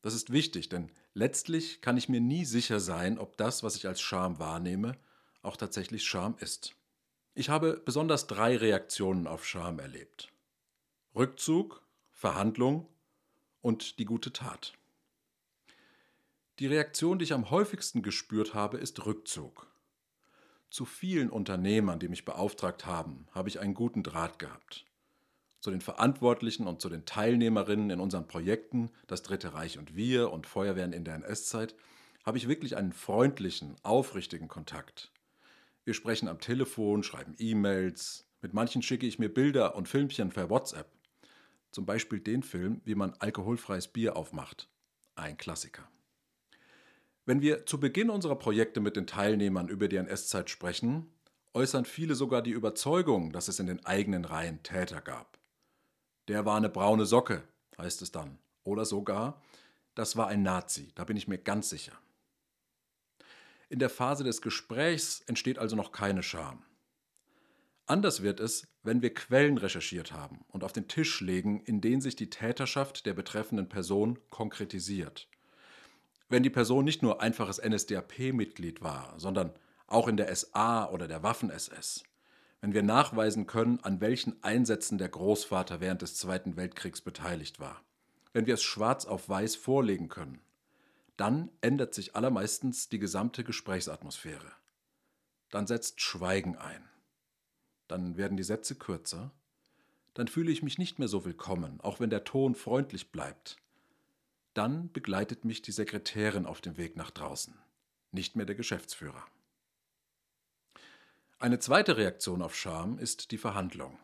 Das 0.00 0.14
ist 0.14 0.30
wichtig, 0.30 0.68
denn 0.68 0.92
letztlich 1.14 1.80
kann 1.80 1.96
ich 1.96 2.08
mir 2.08 2.20
nie 2.20 2.44
sicher 2.44 2.80
sein, 2.80 3.18
ob 3.18 3.36
das, 3.36 3.62
was 3.62 3.76
ich 3.76 3.86
als 3.86 4.00
Scham 4.00 4.38
wahrnehme, 4.38 4.96
auch 5.42 5.56
tatsächlich 5.56 6.04
Scham 6.04 6.36
ist. 6.38 6.74
Ich 7.34 7.48
habe 7.48 7.80
besonders 7.84 8.26
drei 8.26 8.56
Reaktionen 8.56 9.26
auf 9.26 9.46
Scham 9.46 9.78
erlebt. 9.78 10.32
Rückzug, 11.14 11.82
Verhandlung 12.12 12.86
und 13.60 13.98
die 13.98 14.04
gute 14.04 14.32
Tat. 14.32 14.74
Die 16.58 16.66
Reaktion, 16.66 17.18
die 17.18 17.24
ich 17.24 17.32
am 17.32 17.50
häufigsten 17.50 18.02
gespürt 18.02 18.54
habe, 18.54 18.78
ist 18.78 19.04
Rückzug. 19.06 19.66
Zu 20.70 20.84
vielen 20.84 21.30
Unternehmern, 21.30 21.98
die 21.98 22.08
mich 22.08 22.24
beauftragt 22.24 22.86
haben, 22.86 23.26
habe 23.32 23.48
ich 23.48 23.60
einen 23.60 23.74
guten 23.74 24.02
Draht 24.02 24.38
gehabt 24.38 24.86
zu 25.64 25.70
den 25.70 25.80
Verantwortlichen 25.80 26.66
und 26.66 26.82
zu 26.82 26.90
den 26.90 27.06
Teilnehmerinnen 27.06 27.88
in 27.88 27.98
unseren 27.98 28.28
Projekten, 28.28 28.90
das 29.06 29.22
Dritte 29.22 29.54
Reich 29.54 29.78
und 29.78 29.96
wir 29.96 30.30
und 30.30 30.46
Feuerwehren 30.46 30.92
in 30.92 31.04
der 31.04 31.14
NS-Zeit, 31.14 31.74
habe 32.22 32.36
ich 32.36 32.48
wirklich 32.48 32.76
einen 32.76 32.92
freundlichen, 32.92 33.74
aufrichtigen 33.82 34.46
Kontakt. 34.46 35.10
Wir 35.84 35.94
sprechen 35.94 36.28
am 36.28 36.38
Telefon, 36.38 37.02
schreiben 37.02 37.34
E-Mails, 37.38 38.26
mit 38.42 38.52
manchen 38.52 38.82
schicke 38.82 39.06
ich 39.06 39.18
mir 39.18 39.30
Bilder 39.30 39.74
und 39.74 39.88
Filmchen 39.88 40.28
per 40.28 40.50
WhatsApp. 40.50 40.92
Zum 41.70 41.86
Beispiel 41.86 42.20
den 42.20 42.42
Film, 42.42 42.82
wie 42.84 42.94
man 42.94 43.14
alkoholfreies 43.18 43.88
Bier 43.88 44.16
aufmacht. 44.16 44.68
Ein 45.14 45.38
Klassiker. 45.38 45.88
Wenn 47.24 47.40
wir 47.40 47.64
zu 47.64 47.80
Beginn 47.80 48.10
unserer 48.10 48.36
Projekte 48.36 48.80
mit 48.80 48.96
den 48.96 49.06
Teilnehmern 49.06 49.68
über 49.68 49.88
die 49.88 49.96
NS-Zeit 49.96 50.50
sprechen, 50.50 51.10
äußern 51.54 51.86
viele 51.86 52.16
sogar 52.16 52.42
die 52.42 52.50
Überzeugung, 52.50 53.32
dass 53.32 53.48
es 53.48 53.60
in 53.60 53.66
den 53.66 53.82
eigenen 53.86 54.26
Reihen 54.26 54.62
Täter 54.62 55.00
gab. 55.00 55.38
Der 56.28 56.44
war 56.46 56.56
eine 56.56 56.68
braune 56.68 57.06
Socke, 57.06 57.42
heißt 57.78 58.02
es 58.02 58.12
dann. 58.12 58.38
Oder 58.62 58.84
sogar, 58.84 59.42
das 59.94 60.16
war 60.16 60.28
ein 60.28 60.42
Nazi, 60.42 60.90
da 60.94 61.04
bin 61.04 61.16
ich 61.16 61.28
mir 61.28 61.38
ganz 61.38 61.68
sicher. 61.68 61.92
In 63.68 63.78
der 63.78 63.90
Phase 63.90 64.24
des 64.24 64.40
Gesprächs 64.40 65.20
entsteht 65.26 65.58
also 65.58 65.76
noch 65.76 65.92
keine 65.92 66.22
Scham. 66.22 66.62
Anders 67.86 68.22
wird 68.22 68.40
es, 68.40 68.66
wenn 68.82 69.02
wir 69.02 69.12
Quellen 69.12 69.58
recherchiert 69.58 70.12
haben 70.12 70.44
und 70.48 70.64
auf 70.64 70.72
den 70.72 70.88
Tisch 70.88 71.20
legen, 71.20 71.60
in 71.60 71.80
denen 71.80 72.00
sich 72.00 72.16
die 72.16 72.30
Täterschaft 72.30 73.04
der 73.04 73.12
betreffenden 73.12 73.68
Person 73.68 74.18
konkretisiert. 74.30 75.28
Wenn 76.30 76.42
die 76.42 76.50
Person 76.50 76.84
nicht 76.84 77.02
nur 77.02 77.20
einfaches 77.20 77.60
NSDAP-Mitglied 77.62 78.80
war, 78.80 79.14
sondern 79.18 79.52
auch 79.86 80.08
in 80.08 80.16
der 80.16 80.34
SA 80.34 80.88
oder 80.88 81.06
der 81.06 81.22
Waffen-SS 81.22 82.04
wenn 82.64 82.72
wir 82.72 82.82
nachweisen 82.82 83.46
können, 83.46 83.78
an 83.80 84.00
welchen 84.00 84.42
Einsätzen 84.42 84.96
der 84.96 85.10
Großvater 85.10 85.80
während 85.80 86.00
des 86.00 86.14
Zweiten 86.14 86.56
Weltkriegs 86.56 87.02
beteiligt 87.02 87.60
war, 87.60 87.82
wenn 88.32 88.46
wir 88.46 88.54
es 88.54 88.62
schwarz 88.62 89.04
auf 89.04 89.28
weiß 89.28 89.54
vorlegen 89.54 90.08
können, 90.08 90.40
dann 91.18 91.50
ändert 91.60 91.92
sich 91.92 92.16
allermeistens 92.16 92.88
die 92.88 92.98
gesamte 92.98 93.44
Gesprächsatmosphäre. 93.44 94.50
Dann 95.50 95.66
setzt 95.66 96.00
Schweigen 96.00 96.56
ein. 96.56 96.88
Dann 97.86 98.16
werden 98.16 98.38
die 98.38 98.42
Sätze 98.42 98.76
kürzer. 98.76 99.30
Dann 100.14 100.26
fühle 100.26 100.50
ich 100.50 100.62
mich 100.62 100.78
nicht 100.78 100.98
mehr 100.98 101.08
so 101.08 101.26
willkommen, 101.26 101.82
auch 101.82 102.00
wenn 102.00 102.08
der 102.08 102.24
Ton 102.24 102.54
freundlich 102.54 103.12
bleibt. 103.12 103.58
Dann 104.54 104.90
begleitet 104.90 105.44
mich 105.44 105.60
die 105.60 105.72
Sekretärin 105.72 106.46
auf 106.46 106.62
dem 106.62 106.78
Weg 106.78 106.96
nach 106.96 107.10
draußen, 107.10 107.52
nicht 108.10 108.36
mehr 108.36 108.46
der 108.46 108.56
Geschäftsführer. 108.56 109.22
Eine 111.44 111.58
zweite 111.58 111.98
Reaktion 111.98 112.40
auf 112.40 112.56
Scham 112.56 112.96
ist 112.96 113.30
die 113.30 113.36
Verhandlung. 113.36 113.98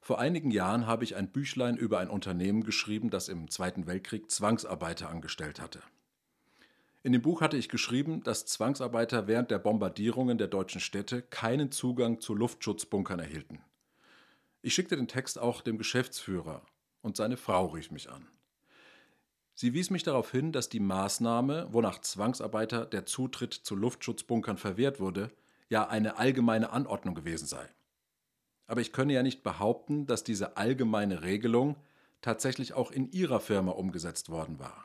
Vor 0.00 0.20
einigen 0.20 0.52
Jahren 0.52 0.86
habe 0.86 1.02
ich 1.02 1.16
ein 1.16 1.32
Büchlein 1.32 1.76
über 1.76 1.98
ein 1.98 2.08
Unternehmen 2.08 2.62
geschrieben, 2.62 3.10
das 3.10 3.28
im 3.28 3.50
Zweiten 3.50 3.88
Weltkrieg 3.88 4.30
Zwangsarbeiter 4.30 5.10
angestellt 5.10 5.60
hatte. 5.60 5.82
In 7.02 7.10
dem 7.10 7.22
Buch 7.22 7.40
hatte 7.40 7.56
ich 7.56 7.68
geschrieben, 7.68 8.22
dass 8.22 8.46
Zwangsarbeiter 8.46 9.26
während 9.26 9.50
der 9.50 9.58
Bombardierungen 9.58 10.38
der 10.38 10.46
deutschen 10.46 10.80
Städte 10.80 11.22
keinen 11.22 11.72
Zugang 11.72 12.20
zu 12.20 12.36
Luftschutzbunkern 12.36 13.18
erhielten. 13.18 13.58
Ich 14.60 14.74
schickte 14.74 14.94
den 14.94 15.08
Text 15.08 15.40
auch 15.40 15.60
dem 15.60 15.76
Geschäftsführer 15.76 16.62
und 17.00 17.16
seine 17.16 17.36
Frau 17.36 17.66
rief 17.66 17.90
mich 17.90 18.08
an. 18.08 18.28
Sie 19.56 19.74
wies 19.74 19.90
mich 19.90 20.04
darauf 20.04 20.30
hin, 20.30 20.52
dass 20.52 20.68
die 20.68 20.78
Maßnahme, 20.78 21.66
wonach 21.72 22.00
Zwangsarbeiter 22.00 22.86
der 22.86 23.06
Zutritt 23.06 23.54
zu 23.54 23.74
Luftschutzbunkern 23.74 24.56
verwehrt 24.56 25.00
wurde, 25.00 25.32
ja 25.72 25.88
eine 25.88 26.18
allgemeine 26.18 26.70
Anordnung 26.70 27.14
gewesen 27.14 27.46
sei. 27.46 27.66
Aber 28.66 28.82
ich 28.82 28.92
könne 28.92 29.14
ja 29.14 29.22
nicht 29.22 29.42
behaupten, 29.42 30.06
dass 30.06 30.22
diese 30.22 30.56
allgemeine 30.58 31.22
Regelung 31.22 31.76
tatsächlich 32.20 32.74
auch 32.74 32.90
in 32.90 33.10
Ihrer 33.10 33.40
Firma 33.40 33.72
umgesetzt 33.72 34.28
worden 34.28 34.58
war. 34.58 34.84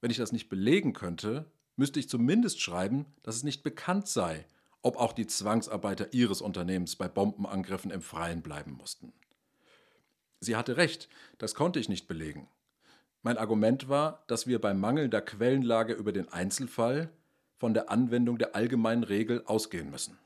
Wenn 0.00 0.10
ich 0.10 0.18
das 0.18 0.32
nicht 0.32 0.50
belegen 0.50 0.92
könnte, 0.92 1.50
müsste 1.76 1.98
ich 1.98 2.10
zumindest 2.10 2.60
schreiben, 2.60 3.06
dass 3.22 3.36
es 3.36 3.42
nicht 3.42 3.62
bekannt 3.62 4.06
sei, 4.06 4.44
ob 4.82 4.98
auch 4.98 5.14
die 5.14 5.26
Zwangsarbeiter 5.26 6.12
Ihres 6.12 6.42
Unternehmens 6.42 6.96
bei 6.96 7.08
Bombenangriffen 7.08 7.90
im 7.90 8.02
Freien 8.02 8.42
bleiben 8.42 8.72
mussten. 8.72 9.14
Sie 10.40 10.56
hatte 10.56 10.76
recht, 10.76 11.08
das 11.38 11.54
konnte 11.54 11.80
ich 11.80 11.88
nicht 11.88 12.06
belegen. 12.06 12.48
Mein 13.22 13.38
Argument 13.38 13.88
war, 13.88 14.24
dass 14.26 14.46
wir 14.46 14.60
bei 14.60 14.74
mangelnder 14.74 15.22
Quellenlage 15.22 15.94
über 15.94 16.12
den 16.12 16.28
Einzelfall 16.28 17.10
von 17.60 17.74
der 17.74 17.90
Anwendung 17.90 18.38
der 18.38 18.56
allgemeinen 18.56 19.04
Regel 19.04 19.44
ausgehen 19.44 19.90
müssen. 19.90 20.18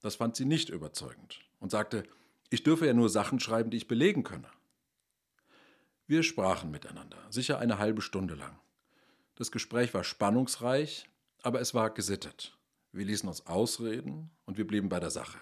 Das 0.00 0.16
fand 0.16 0.34
sie 0.34 0.44
nicht 0.44 0.68
überzeugend 0.68 1.40
und 1.60 1.70
sagte, 1.70 2.02
ich 2.50 2.64
dürfe 2.64 2.86
ja 2.86 2.92
nur 2.92 3.08
Sachen 3.08 3.38
schreiben, 3.38 3.70
die 3.70 3.76
ich 3.76 3.86
belegen 3.86 4.24
könne. 4.24 4.48
Wir 6.08 6.24
sprachen 6.24 6.72
miteinander, 6.72 7.18
sicher 7.30 7.60
eine 7.60 7.78
halbe 7.78 8.02
Stunde 8.02 8.34
lang. 8.34 8.58
Das 9.36 9.52
Gespräch 9.52 9.94
war 9.94 10.02
spannungsreich, 10.02 11.08
aber 11.42 11.60
es 11.60 11.72
war 11.72 11.90
gesittet. 11.90 12.58
Wir 12.90 13.04
ließen 13.04 13.28
uns 13.28 13.46
ausreden 13.46 14.30
und 14.44 14.58
wir 14.58 14.66
blieben 14.66 14.88
bei 14.88 14.98
der 14.98 15.10
Sache. 15.10 15.38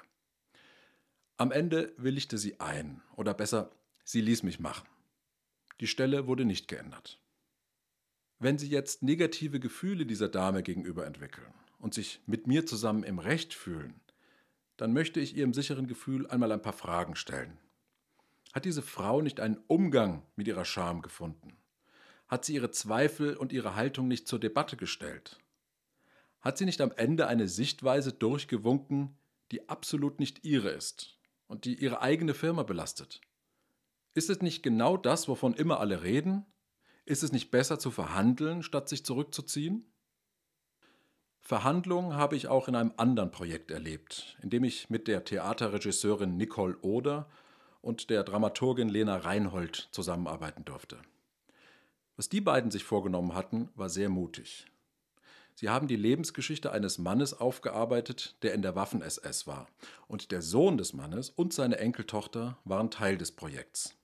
Am 1.38 1.52
Ende 1.52 1.94
willigte 1.96 2.36
sie 2.36 2.60
ein, 2.60 3.00
oder 3.14 3.32
besser, 3.32 3.70
sie 4.04 4.20
ließ 4.20 4.42
mich 4.42 4.60
machen. 4.60 4.86
Die 5.80 5.86
Stelle 5.86 6.26
wurde 6.26 6.44
nicht 6.44 6.68
geändert. 6.68 7.18
Wenn 8.38 8.58
Sie 8.58 8.68
jetzt 8.68 9.02
negative 9.02 9.60
Gefühle 9.60 10.04
dieser 10.04 10.28
Dame 10.28 10.62
gegenüber 10.62 11.06
entwickeln 11.06 11.52
und 11.78 11.94
sich 11.94 12.20
mit 12.26 12.46
mir 12.46 12.66
zusammen 12.66 13.02
im 13.02 13.18
Recht 13.18 13.54
fühlen, 13.54 14.00
dann 14.76 14.92
möchte 14.92 15.20
ich 15.20 15.36
Ihrem 15.36 15.54
sicheren 15.54 15.86
Gefühl 15.86 16.26
einmal 16.26 16.52
ein 16.52 16.60
paar 16.60 16.74
Fragen 16.74 17.16
stellen. 17.16 17.58
Hat 18.52 18.64
diese 18.64 18.82
Frau 18.82 19.20
nicht 19.20 19.40
einen 19.40 19.58
Umgang 19.66 20.22
mit 20.34 20.48
ihrer 20.48 20.64
Scham 20.64 21.02
gefunden? 21.02 21.56
Hat 22.26 22.46
sie 22.46 22.54
ihre 22.54 22.70
Zweifel 22.70 23.36
und 23.36 23.52
ihre 23.52 23.76
Haltung 23.76 24.08
nicht 24.08 24.26
zur 24.26 24.38
Debatte 24.38 24.78
gestellt? 24.78 25.38
Hat 26.40 26.56
sie 26.56 26.64
nicht 26.64 26.80
am 26.80 26.90
Ende 26.92 27.26
eine 27.26 27.48
Sichtweise 27.48 28.12
durchgewunken, 28.12 29.16
die 29.50 29.68
absolut 29.68 30.20
nicht 30.20 30.44
ihre 30.44 30.70
ist 30.70 31.18
und 31.48 31.66
die 31.66 31.74
ihre 31.74 32.00
eigene 32.00 32.32
Firma 32.32 32.62
belastet? 32.62 33.20
Ist 34.14 34.30
es 34.30 34.40
nicht 34.40 34.62
genau 34.62 34.96
das, 34.96 35.28
wovon 35.28 35.52
immer 35.52 35.78
alle 35.78 36.02
reden? 36.02 36.46
Ist 37.06 37.22
es 37.22 37.30
nicht 37.30 37.52
besser 37.52 37.78
zu 37.78 37.92
verhandeln, 37.92 38.64
statt 38.64 38.88
sich 38.88 39.04
zurückzuziehen? 39.04 39.86
Verhandlungen 41.40 42.16
habe 42.16 42.34
ich 42.34 42.48
auch 42.48 42.66
in 42.66 42.74
einem 42.74 42.92
anderen 42.96 43.30
Projekt 43.30 43.70
erlebt, 43.70 44.36
in 44.42 44.50
dem 44.50 44.64
ich 44.64 44.90
mit 44.90 45.06
der 45.06 45.24
Theaterregisseurin 45.24 46.36
Nicole 46.36 46.76
Oder 46.78 47.30
und 47.80 48.10
der 48.10 48.24
Dramaturgin 48.24 48.88
Lena 48.88 49.18
Reinhold 49.18 49.88
zusammenarbeiten 49.92 50.64
durfte. 50.64 50.98
Was 52.16 52.28
die 52.28 52.40
beiden 52.40 52.72
sich 52.72 52.82
vorgenommen 52.82 53.34
hatten, 53.34 53.68
war 53.76 53.88
sehr 53.88 54.08
mutig. 54.08 54.66
Sie 55.54 55.68
haben 55.68 55.86
die 55.86 55.94
Lebensgeschichte 55.94 56.72
eines 56.72 56.98
Mannes 56.98 57.38
aufgearbeitet, 57.38 58.36
der 58.42 58.52
in 58.52 58.62
der 58.62 58.74
Waffen-SS 58.74 59.46
war, 59.46 59.68
und 60.08 60.32
der 60.32 60.42
Sohn 60.42 60.76
des 60.76 60.92
Mannes 60.92 61.30
und 61.30 61.52
seine 61.52 61.78
Enkeltochter 61.78 62.58
waren 62.64 62.90
Teil 62.90 63.16
des 63.16 63.30
Projekts. 63.30 63.94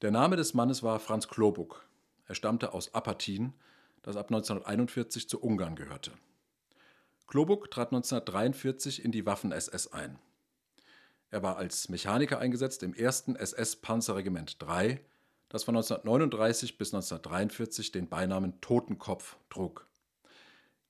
Der 0.00 0.12
Name 0.12 0.36
des 0.36 0.54
Mannes 0.54 0.84
war 0.84 1.00
Franz 1.00 1.26
Klobuck. 1.26 1.84
Er 2.26 2.34
stammte 2.34 2.72
aus 2.72 2.94
Apatin, 2.94 3.52
das 4.02 4.16
ab 4.16 4.26
1941 4.26 5.28
zu 5.28 5.40
Ungarn 5.42 5.76
gehörte. 5.76 6.12
Klobuck 7.26 7.70
trat 7.70 7.88
1943 7.88 9.04
in 9.04 9.12
die 9.12 9.26
Waffen-SS 9.26 9.88
ein. 9.88 10.18
Er 11.30 11.42
war 11.42 11.56
als 11.56 11.88
Mechaniker 11.88 12.38
eingesetzt 12.38 12.82
im 12.82 12.94
1. 12.94 13.28
SS-Panzerregiment 13.36 14.62
3, 14.62 15.00
das 15.48 15.64
von 15.64 15.74
1939 15.74 16.78
bis 16.78 16.94
1943 16.94 17.92
den 17.92 18.08
Beinamen 18.08 18.60
Totenkopf 18.60 19.36
trug. 19.50 19.86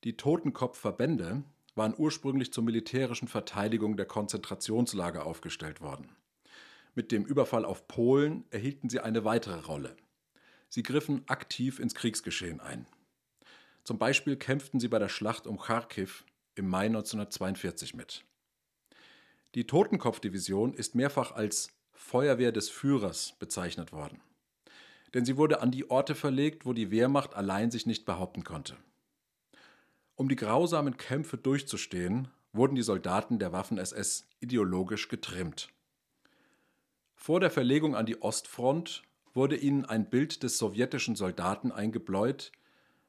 Die 0.04 0.16
Totenkopfverbände 0.16 1.44
waren 1.74 1.94
ursprünglich 1.96 2.52
zur 2.52 2.64
militärischen 2.64 3.28
Verteidigung 3.28 3.96
der 3.96 4.06
Konzentrationslager 4.06 5.24
aufgestellt 5.24 5.80
worden. 5.80 6.10
Mit 6.94 7.10
dem 7.10 7.24
Überfall 7.24 7.64
auf 7.64 7.88
Polen 7.88 8.44
erhielten 8.50 8.88
sie 8.88 9.00
eine 9.00 9.24
weitere 9.24 9.60
Rolle. 9.60 9.96
Sie 10.74 10.82
griffen 10.82 11.22
aktiv 11.28 11.78
ins 11.78 11.94
Kriegsgeschehen 11.94 12.58
ein. 12.58 12.84
Zum 13.84 13.96
Beispiel 13.96 14.34
kämpften 14.34 14.80
sie 14.80 14.88
bei 14.88 14.98
der 14.98 15.08
Schlacht 15.08 15.46
um 15.46 15.56
Kharkiv 15.56 16.24
im 16.56 16.66
Mai 16.66 16.86
1942 16.86 17.94
mit. 17.94 18.24
Die 19.54 19.68
Totenkopfdivision 19.68 20.74
ist 20.74 20.96
mehrfach 20.96 21.30
als 21.30 21.68
Feuerwehr 21.92 22.50
des 22.50 22.70
Führers 22.70 23.36
bezeichnet 23.38 23.92
worden. 23.92 24.20
Denn 25.14 25.24
sie 25.24 25.36
wurde 25.36 25.60
an 25.60 25.70
die 25.70 25.90
Orte 25.90 26.16
verlegt, 26.16 26.66
wo 26.66 26.72
die 26.72 26.90
Wehrmacht 26.90 27.36
allein 27.36 27.70
sich 27.70 27.86
nicht 27.86 28.04
behaupten 28.04 28.42
konnte. 28.42 28.76
Um 30.16 30.28
die 30.28 30.34
grausamen 30.34 30.96
Kämpfe 30.96 31.38
durchzustehen, 31.38 32.26
wurden 32.52 32.74
die 32.74 32.82
Soldaten 32.82 33.38
der 33.38 33.52
Waffen-SS 33.52 34.28
ideologisch 34.40 35.06
getrimmt. 35.06 35.68
Vor 37.14 37.38
der 37.38 37.52
Verlegung 37.52 37.94
an 37.94 38.06
die 38.06 38.20
Ostfront 38.22 39.04
wurde 39.34 39.56
ihnen 39.56 39.84
ein 39.84 40.08
Bild 40.08 40.42
des 40.42 40.58
sowjetischen 40.58 41.16
Soldaten 41.16 41.72
eingebläut, 41.72 42.52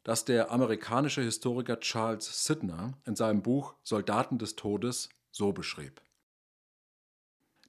das 0.03 0.25
der 0.25 0.51
amerikanische 0.51 1.21
Historiker 1.21 1.79
Charles 1.79 2.45
Sidner 2.45 2.97
in 3.05 3.15
seinem 3.15 3.41
Buch 3.41 3.75
Soldaten 3.83 4.37
des 4.37 4.55
Todes 4.55 5.09
so 5.31 5.53
beschrieb. 5.53 6.01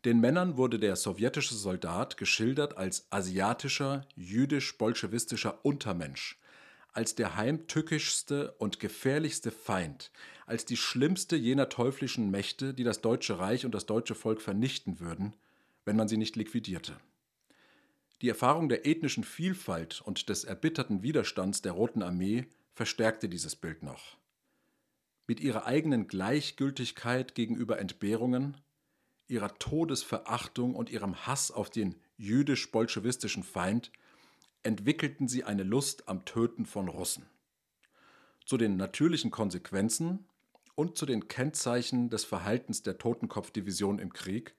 Den 0.04 0.20
Männern 0.20 0.56
wurde 0.56 0.78
der 0.78 0.96
sowjetische 0.96 1.54
Soldat 1.54 2.16
geschildert 2.16 2.76
als 2.76 3.06
asiatischer, 3.10 4.06
jüdisch-bolschewistischer 4.14 5.64
Untermensch, 5.64 6.38
als 6.92 7.14
der 7.14 7.36
heimtückischste 7.36 8.52
und 8.58 8.78
gefährlichste 8.78 9.50
Feind, 9.50 10.12
als 10.46 10.64
die 10.64 10.76
schlimmste 10.76 11.36
jener 11.36 11.68
teuflischen 11.68 12.30
Mächte, 12.30 12.72
die 12.72 12.84
das 12.84 13.00
Deutsche 13.00 13.38
Reich 13.38 13.64
und 13.64 13.74
das 13.74 13.86
deutsche 13.86 14.14
Volk 14.14 14.40
vernichten 14.40 15.00
würden, 15.00 15.34
wenn 15.84 15.96
man 15.96 16.08
sie 16.08 16.16
nicht 16.16 16.36
liquidierte. 16.36 16.96
Die 18.22 18.28
Erfahrung 18.28 18.68
der 18.68 18.86
ethnischen 18.86 19.24
Vielfalt 19.24 20.00
und 20.00 20.28
des 20.28 20.44
erbitterten 20.44 21.02
Widerstands 21.02 21.60
der 21.60 21.72
Roten 21.72 22.02
Armee 22.02 22.46
verstärkte 22.72 23.28
dieses 23.28 23.56
Bild 23.56 23.82
noch. 23.82 24.16
Mit 25.26 25.40
ihrer 25.40 25.66
eigenen 25.66 26.06
Gleichgültigkeit 26.06 27.34
gegenüber 27.34 27.78
Entbehrungen, 27.78 28.56
ihrer 29.28 29.58
Todesverachtung 29.58 30.74
und 30.74 30.88
ihrem 30.88 31.26
Hass 31.26 31.50
auf 31.50 31.68
den 31.68 31.96
jüdisch-bolschewistischen 32.16 33.42
Feind 33.42 33.90
entwickelten 34.62 35.28
sie 35.28 35.44
eine 35.44 35.62
Lust 35.62 36.08
am 36.08 36.24
Töten 36.24 36.64
von 36.64 36.88
Russen. 36.88 37.26
Zu 38.46 38.56
den 38.56 38.76
natürlichen 38.76 39.30
Konsequenzen 39.30 40.26
und 40.74 40.96
zu 40.96 41.04
den 41.04 41.28
Kennzeichen 41.28 42.08
des 42.08 42.24
Verhaltens 42.24 42.82
der 42.82 42.96
Totenkopfdivision 42.96 43.98
im 43.98 44.12
Krieg 44.12 44.54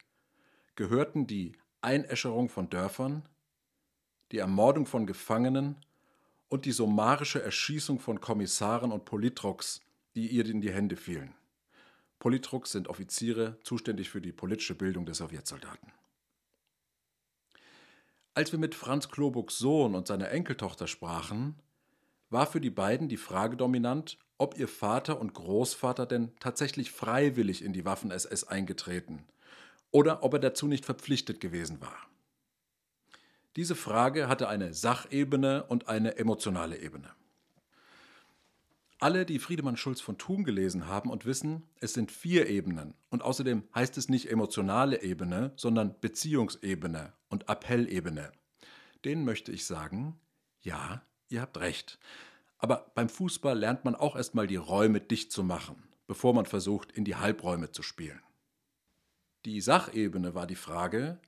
gehörten 0.75 1.25
die 1.25 1.53
Einäscherung 1.81 2.49
von 2.49 2.69
Dörfern, 2.69 3.23
die 4.31 4.39
Ermordung 4.39 4.85
von 4.85 5.05
Gefangenen 5.05 5.75
und 6.49 6.65
die 6.65 6.71
summarische 6.71 7.41
Erschießung 7.41 7.99
von 7.99 8.21
Kommissaren 8.21 8.91
und 8.91 9.05
Politruks, 9.05 9.81
die 10.15 10.27
ihr 10.27 10.45
in 10.45 10.61
die 10.61 10.71
Hände 10.71 10.95
fielen. 10.95 11.33
Politruks 12.19 12.71
sind 12.71 12.87
Offiziere 12.87 13.59
zuständig 13.63 14.09
für 14.09 14.21
die 14.21 14.31
politische 14.31 14.75
Bildung 14.75 15.05
der 15.05 15.15
Sowjetsoldaten. 15.15 15.91
Als 18.33 18.51
wir 18.51 18.59
mit 18.59 18.75
Franz 18.75 19.09
Klobucks 19.09 19.57
Sohn 19.57 19.95
und 19.95 20.07
seiner 20.07 20.29
Enkeltochter 20.31 20.87
sprachen, 20.87 21.55
war 22.29 22.45
für 22.45 22.61
die 22.61 22.69
beiden 22.69 23.07
die 23.07 23.17
Frage 23.17 23.57
dominant, 23.57 24.17
ob 24.37 24.57
ihr 24.57 24.67
Vater 24.67 25.19
und 25.19 25.33
Großvater 25.33 26.05
denn 26.05 26.31
tatsächlich 26.39 26.91
freiwillig 26.91 27.63
in 27.63 27.73
die 27.73 27.85
Waffen-SS 27.85 28.43
eingetreten 28.43 29.25
oder 29.91 30.23
ob 30.23 30.33
er 30.33 30.39
dazu 30.39 30.67
nicht 30.67 30.85
verpflichtet 30.85 31.39
gewesen 31.39 31.81
war. 31.81 31.97
Diese 33.57 33.75
Frage 33.75 34.27
hatte 34.27 34.47
eine 34.49 34.75
Sachebene 34.75 35.63
und 35.63 35.87
eine 35.87 36.17
emotionale 36.17 36.77
Ebene. 36.77 37.09
Alle, 38.99 39.25
die 39.25 39.39
Friedemann 39.39 39.77
Schulz 39.77 39.99
von 39.99 40.19
Thun 40.19 40.43
gelesen 40.43 40.85
haben 40.85 41.09
und 41.09 41.25
wissen, 41.25 41.63
es 41.79 41.93
sind 41.93 42.11
vier 42.11 42.47
Ebenen 42.49 42.93
und 43.09 43.23
außerdem 43.23 43.63
heißt 43.73 43.97
es 43.97 44.09
nicht 44.09 44.29
emotionale 44.29 45.01
Ebene, 45.01 45.53
sondern 45.55 45.99
Beziehungsebene 45.99 47.13
und 47.29 47.49
Appellebene. 47.49 48.31
Denen 49.05 49.25
möchte 49.25 49.51
ich 49.51 49.65
sagen, 49.65 50.19
ja, 50.61 51.01
ihr 51.27 51.41
habt 51.41 51.57
recht. 51.57 51.97
Aber 52.59 52.91
beim 52.93 53.09
Fußball 53.09 53.57
lernt 53.57 53.85
man 53.85 53.95
auch 53.95 54.15
erstmal 54.15 54.45
die 54.45 54.55
Räume 54.55 55.01
dicht 55.01 55.31
zu 55.31 55.43
machen, 55.43 55.81
bevor 56.05 56.35
man 56.35 56.45
versucht, 56.45 56.91
in 56.91 57.05
die 57.05 57.15
Halbräume 57.15 57.71
zu 57.71 57.81
spielen. 57.81 58.21
Die 59.45 59.61
Sachebene 59.61 60.35
war 60.35 60.45
die 60.45 60.55
Frage, 60.55 61.19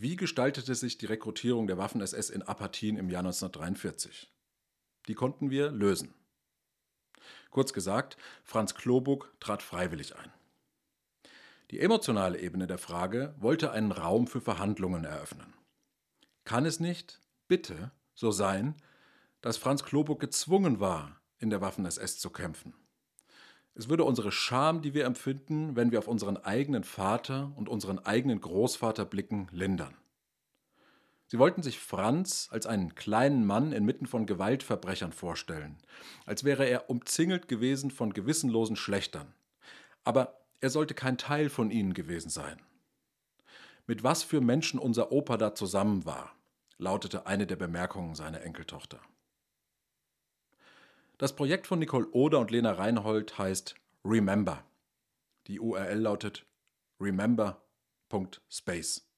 wie 0.00 0.14
gestaltete 0.14 0.76
sich 0.76 0.96
die 0.96 1.06
Rekrutierung 1.06 1.66
der 1.66 1.76
Waffen-SS 1.76 2.30
in 2.30 2.42
Apathien 2.42 2.96
im 2.96 3.10
Jahr 3.10 3.22
1943? 3.22 4.32
Die 5.08 5.14
konnten 5.14 5.50
wir 5.50 5.72
lösen. 5.72 6.14
Kurz 7.50 7.72
gesagt, 7.72 8.16
Franz 8.44 8.76
Klobuck 8.76 9.34
trat 9.40 9.60
freiwillig 9.60 10.14
ein. 10.14 10.32
Die 11.72 11.80
emotionale 11.80 12.38
Ebene 12.38 12.68
der 12.68 12.78
Frage 12.78 13.34
wollte 13.38 13.72
einen 13.72 13.90
Raum 13.90 14.28
für 14.28 14.40
Verhandlungen 14.40 15.04
eröffnen. 15.04 15.52
Kann 16.44 16.64
es 16.64 16.78
nicht, 16.78 17.20
bitte, 17.48 17.90
so 18.14 18.30
sein, 18.30 18.76
dass 19.40 19.56
Franz 19.56 19.82
Klobuck 19.82 20.20
gezwungen 20.20 20.78
war, 20.78 21.20
in 21.38 21.50
der 21.50 21.60
Waffen-SS 21.60 22.20
zu 22.20 22.30
kämpfen? 22.30 22.72
Es 23.78 23.88
würde 23.88 24.02
unsere 24.02 24.32
Scham, 24.32 24.82
die 24.82 24.92
wir 24.92 25.04
empfinden, 25.04 25.76
wenn 25.76 25.92
wir 25.92 26.00
auf 26.00 26.08
unseren 26.08 26.36
eigenen 26.36 26.82
Vater 26.82 27.52
und 27.54 27.68
unseren 27.68 28.00
eigenen 28.00 28.40
Großvater 28.40 29.04
blicken, 29.04 29.46
lindern. 29.52 29.94
Sie 31.28 31.38
wollten 31.38 31.62
sich 31.62 31.78
Franz 31.78 32.48
als 32.50 32.66
einen 32.66 32.96
kleinen 32.96 33.46
Mann 33.46 33.70
inmitten 33.70 34.06
von 34.06 34.26
Gewaltverbrechern 34.26 35.12
vorstellen, 35.12 35.78
als 36.26 36.42
wäre 36.42 36.64
er 36.64 36.90
umzingelt 36.90 37.46
gewesen 37.46 37.92
von 37.92 38.12
gewissenlosen 38.12 38.74
Schlechtern. 38.74 39.32
Aber 40.02 40.40
er 40.60 40.70
sollte 40.70 40.94
kein 40.94 41.16
Teil 41.16 41.48
von 41.48 41.70
ihnen 41.70 41.94
gewesen 41.94 42.30
sein. 42.30 42.60
Mit 43.86 44.02
was 44.02 44.24
für 44.24 44.40
Menschen 44.40 44.80
unser 44.80 45.12
Opa 45.12 45.36
da 45.36 45.54
zusammen 45.54 46.04
war, 46.04 46.32
lautete 46.78 47.26
eine 47.26 47.46
der 47.46 47.56
Bemerkungen 47.56 48.16
seiner 48.16 48.40
Enkeltochter. 48.40 48.98
Das 51.18 51.34
Projekt 51.34 51.66
von 51.66 51.80
Nicole 51.80 52.06
Oder 52.12 52.38
und 52.38 52.52
Lena 52.52 52.70
Reinhold 52.70 53.38
heißt 53.38 53.74
Remember. 54.04 54.64
Die 55.48 55.58
URL 55.58 55.98
lautet 55.98 56.46
remember.space. 57.00 59.10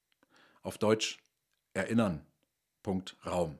Auf 0.63 0.79
Deutsch 0.79 1.19
Erinnern. 1.75 2.25
Punkt 2.81 3.15
Raum. 3.23 3.59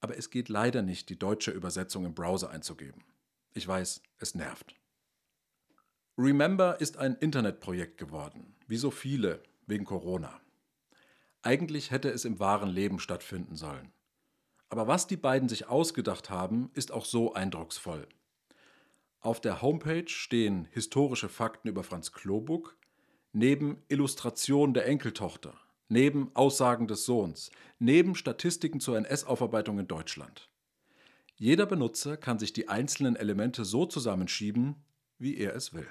Aber 0.00 0.18
es 0.18 0.28
geht 0.28 0.50
leider 0.50 0.82
nicht, 0.82 1.08
die 1.08 1.18
deutsche 1.18 1.52
Übersetzung 1.52 2.04
im 2.04 2.14
Browser 2.14 2.50
einzugeben. 2.50 3.02
Ich 3.54 3.66
weiß, 3.66 4.02
es 4.18 4.34
nervt. 4.34 4.74
Remember 6.18 6.78
ist 6.82 6.98
ein 6.98 7.14
Internetprojekt 7.14 7.96
geworden, 7.96 8.56
wie 8.66 8.76
so 8.76 8.90
viele, 8.90 9.42
wegen 9.66 9.86
Corona. 9.86 10.38
Eigentlich 11.40 11.90
hätte 11.90 12.10
es 12.10 12.26
im 12.26 12.40
wahren 12.40 12.68
Leben 12.68 12.98
stattfinden 12.98 13.56
sollen. 13.56 13.90
Aber 14.70 14.86
was 14.86 15.06
die 15.08 15.16
beiden 15.16 15.48
sich 15.48 15.68
ausgedacht 15.68 16.30
haben, 16.30 16.70
ist 16.74 16.92
auch 16.92 17.04
so 17.04 17.34
eindrucksvoll. 17.34 18.06
Auf 19.20 19.40
der 19.40 19.60
Homepage 19.60 20.08
stehen 20.08 20.66
historische 20.70 21.28
Fakten 21.28 21.68
über 21.68 21.82
Franz 21.82 22.12
Klobuck, 22.12 22.76
neben 23.32 23.82
Illustrationen 23.88 24.72
der 24.72 24.86
Enkeltochter, 24.86 25.54
neben 25.88 26.34
Aussagen 26.34 26.86
des 26.86 27.04
Sohns, 27.04 27.50
neben 27.78 28.14
Statistiken 28.14 28.80
zur 28.80 28.96
NS-Aufarbeitung 28.96 29.78
in 29.78 29.88
Deutschland. 29.88 30.48
Jeder 31.36 31.66
Benutzer 31.66 32.16
kann 32.16 32.38
sich 32.38 32.52
die 32.52 32.68
einzelnen 32.68 33.16
Elemente 33.16 33.64
so 33.64 33.86
zusammenschieben, 33.86 34.76
wie 35.18 35.36
er 35.36 35.54
es 35.54 35.74
will. 35.74 35.88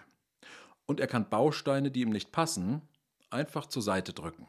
Und 0.86 1.00
er 1.00 1.08
kann 1.08 1.30
Bausteine, 1.30 1.92
die 1.92 2.02
ihm 2.02 2.12
nicht 2.12 2.32
passen, 2.32 2.82
einfach 3.30 3.66
zur 3.66 3.82
Seite 3.82 4.14
drücken. 4.14 4.48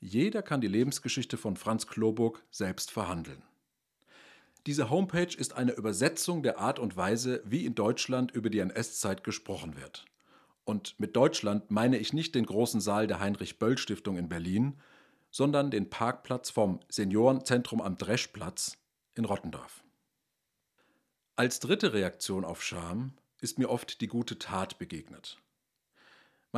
Jeder 0.00 0.42
kann 0.42 0.60
die 0.60 0.68
Lebensgeschichte 0.68 1.36
von 1.36 1.56
Franz 1.56 1.86
Kloburg 1.86 2.42
selbst 2.50 2.90
verhandeln. 2.90 3.42
Diese 4.66 4.90
Homepage 4.90 5.34
ist 5.36 5.54
eine 5.54 5.72
Übersetzung 5.72 6.42
der 6.42 6.58
Art 6.58 6.78
und 6.78 6.96
Weise, 6.96 7.42
wie 7.44 7.64
in 7.64 7.74
Deutschland 7.74 8.30
über 8.32 8.50
die 8.50 8.58
NS-Zeit 8.58 9.24
gesprochen 9.24 9.76
wird. 9.76 10.04
Und 10.64 10.98
mit 11.00 11.16
Deutschland 11.16 11.70
meine 11.70 11.96
ich 11.96 12.12
nicht 12.12 12.34
den 12.34 12.44
großen 12.44 12.80
Saal 12.80 13.06
der 13.06 13.20
Heinrich-Böll-Stiftung 13.20 14.18
in 14.18 14.28
Berlin, 14.28 14.78
sondern 15.30 15.70
den 15.70 15.88
Parkplatz 15.88 16.50
vom 16.50 16.80
Seniorenzentrum 16.88 17.80
am 17.80 17.96
Dreschplatz 17.96 18.76
in 19.14 19.24
Rottendorf. 19.24 19.82
Als 21.36 21.60
dritte 21.60 21.92
Reaktion 21.92 22.44
auf 22.44 22.62
Scham 22.62 23.14
ist 23.40 23.58
mir 23.58 23.70
oft 23.70 24.00
die 24.00 24.08
gute 24.08 24.38
Tat 24.38 24.78
begegnet. 24.78 25.38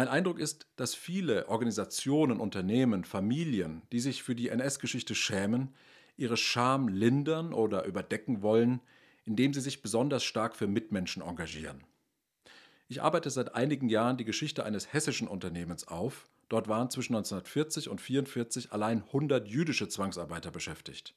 Mein 0.00 0.08
Eindruck 0.08 0.38
ist, 0.38 0.66
dass 0.76 0.94
viele 0.94 1.46
Organisationen, 1.50 2.40
Unternehmen, 2.40 3.04
Familien, 3.04 3.82
die 3.92 4.00
sich 4.00 4.22
für 4.22 4.34
die 4.34 4.48
NS-Geschichte 4.48 5.14
schämen, 5.14 5.74
ihre 6.16 6.38
Scham 6.38 6.88
lindern 6.88 7.52
oder 7.52 7.84
überdecken 7.84 8.40
wollen, 8.40 8.80
indem 9.26 9.52
sie 9.52 9.60
sich 9.60 9.82
besonders 9.82 10.24
stark 10.24 10.56
für 10.56 10.66
Mitmenschen 10.66 11.20
engagieren. 11.20 11.84
Ich 12.88 13.02
arbeite 13.02 13.28
seit 13.28 13.54
einigen 13.54 13.90
Jahren 13.90 14.16
die 14.16 14.24
Geschichte 14.24 14.64
eines 14.64 14.90
hessischen 14.90 15.28
Unternehmens 15.28 15.86
auf. 15.86 16.30
Dort 16.48 16.66
waren 16.66 16.88
zwischen 16.88 17.14
1940 17.14 17.90
und 17.90 18.00
1944 18.00 18.72
allein 18.72 19.02
100 19.02 19.48
jüdische 19.48 19.90
Zwangsarbeiter 19.90 20.50
beschäftigt. 20.50 21.12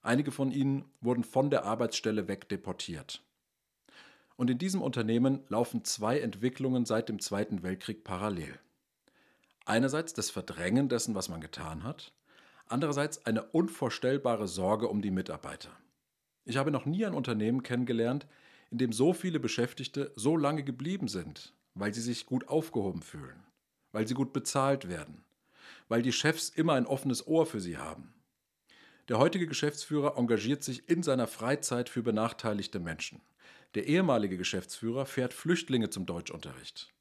Einige 0.00 0.32
von 0.32 0.52
ihnen 0.52 0.86
wurden 1.02 1.22
von 1.22 1.50
der 1.50 1.66
Arbeitsstelle 1.66 2.28
weg 2.28 2.48
deportiert. 2.48 3.25
Und 4.36 4.50
in 4.50 4.58
diesem 4.58 4.82
Unternehmen 4.82 5.44
laufen 5.48 5.84
zwei 5.84 6.20
Entwicklungen 6.20 6.84
seit 6.84 7.08
dem 7.08 7.20
Zweiten 7.20 7.62
Weltkrieg 7.62 8.04
parallel. 8.04 8.58
Einerseits 9.64 10.12
das 10.12 10.30
Verdrängen 10.30 10.88
dessen, 10.88 11.14
was 11.14 11.28
man 11.28 11.40
getan 11.40 11.82
hat, 11.82 12.12
andererseits 12.68 13.24
eine 13.26 13.42
unvorstellbare 13.42 14.46
Sorge 14.46 14.88
um 14.88 15.02
die 15.02 15.10
Mitarbeiter. 15.10 15.70
Ich 16.44 16.56
habe 16.56 16.70
noch 16.70 16.86
nie 16.86 17.04
ein 17.04 17.14
Unternehmen 17.14 17.62
kennengelernt, 17.62 18.26
in 18.70 18.78
dem 18.78 18.92
so 18.92 19.12
viele 19.12 19.40
Beschäftigte 19.40 20.12
so 20.16 20.36
lange 20.36 20.62
geblieben 20.62 21.08
sind, 21.08 21.54
weil 21.74 21.94
sie 21.94 22.00
sich 22.00 22.26
gut 22.26 22.48
aufgehoben 22.48 23.02
fühlen, 23.02 23.42
weil 23.92 24.06
sie 24.06 24.14
gut 24.14 24.32
bezahlt 24.32 24.88
werden, 24.88 25.24
weil 25.88 26.02
die 26.02 26.12
Chefs 26.12 26.48
immer 26.48 26.74
ein 26.74 26.86
offenes 26.86 27.26
Ohr 27.26 27.46
für 27.46 27.60
sie 27.60 27.78
haben. 27.78 28.12
Der 29.08 29.18
heutige 29.18 29.46
Geschäftsführer 29.46 30.16
engagiert 30.16 30.64
sich 30.64 30.88
in 30.88 31.02
seiner 31.02 31.28
Freizeit 31.28 31.88
für 31.88 32.02
benachteiligte 32.02 32.80
Menschen. 32.80 33.20
Der 33.74 33.86
ehemalige 33.86 34.36
Geschäftsführer 34.36 35.06
fährt 35.06 35.34
Flüchtlinge 35.34 35.90
zum 35.90 36.06
Deutschunterricht. 36.06 36.92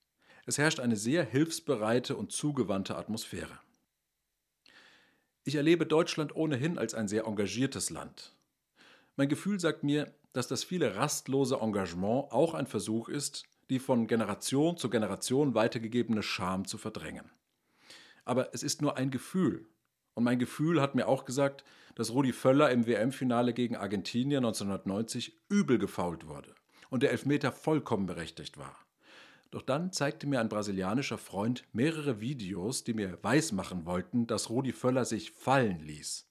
Es 0.46 0.58
herrscht 0.58 0.80
eine 0.80 0.96
sehr 0.96 1.24
hilfsbereite 1.24 2.16
und 2.16 2.32
zugewandte 2.32 2.96
Atmosphäre. 2.98 3.60
Ich 5.44 5.56
erlebe 5.56 5.86
Deutschland 5.86 6.36
ohnehin 6.36 6.78
als 6.78 6.94
ein 6.94 7.08
sehr 7.08 7.26
engagiertes 7.26 7.90
Land. 7.90 8.36
Mein 9.16 9.30
Gefühl 9.30 9.60
sagt 9.60 9.84
mir, 9.84 10.14
dass 10.34 10.48
das 10.48 10.64
viele 10.64 10.96
rastlose 10.96 11.58
Engagement 11.58 12.32
auch 12.32 12.54
ein 12.54 12.68
Versuch 12.68 13.10
ist, 13.10 13.46
die 13.70 13.80
von 13.80 14.08
Generation 14.08 14.78
zu 14.78 14.90
Generation 14.90 15.56
weitergegebene 15.56 16.24
Scham 16.24 16.66
zu 16.66 16.78
verdrängen. 16.78 17.30
Aber 18.26 18.54
es 18.54 18.64
ist 18.64 18.82
nur 18.82 18.98
ein 18.98 19.12
Gefühl. 19.12 19.68
Und 20.16 20.24
mein 20.24 20.40
Gefühl 20.40 20.82
hat 20.82 20.96
mir 20.96 21.08
auch 21.08 21.26
gesagt, 21.26 21.64
dass 21.94 22.12
Rudi 22.12 22.34
Völler 22.34 22.72
im 22.72 22.88
WM-Finale 22.88 23.54
gegen 23.54 23.76
Argentinien 23.76 24.44
1990 24.44 25.38
übel 25.50 25.78
gefault 25.78 26.28
wurde 26.28 26.56
und 26.90 27.04
der 27.04 27.12
Elfmeter 27.12 27.52
vollkommen 27.52 28.06
berechtigt 28.06 28.58
war. 28.58 28.76
Doch 29.52 29.62
dann 29.62 29.92
zeigte 29.92 30.28
mir 30.28 30.40
ein 30.40 30.50
brasilianischer 30.50 31.18
Freund 31.18 31.64
mehrere 31.72 32.20
Videos, 32.20 32.84
die 32.84 32.94
mir 32.94 33.20
weismachen 33.22 33.86
wollten, 33.86 34.28
dass 34.28 34.50
Rudi 34.50 34.74
Völler 34.74 35.06
sich 35.06 35.32
fallen 35.32 35.80
ließ. 35.80 36.28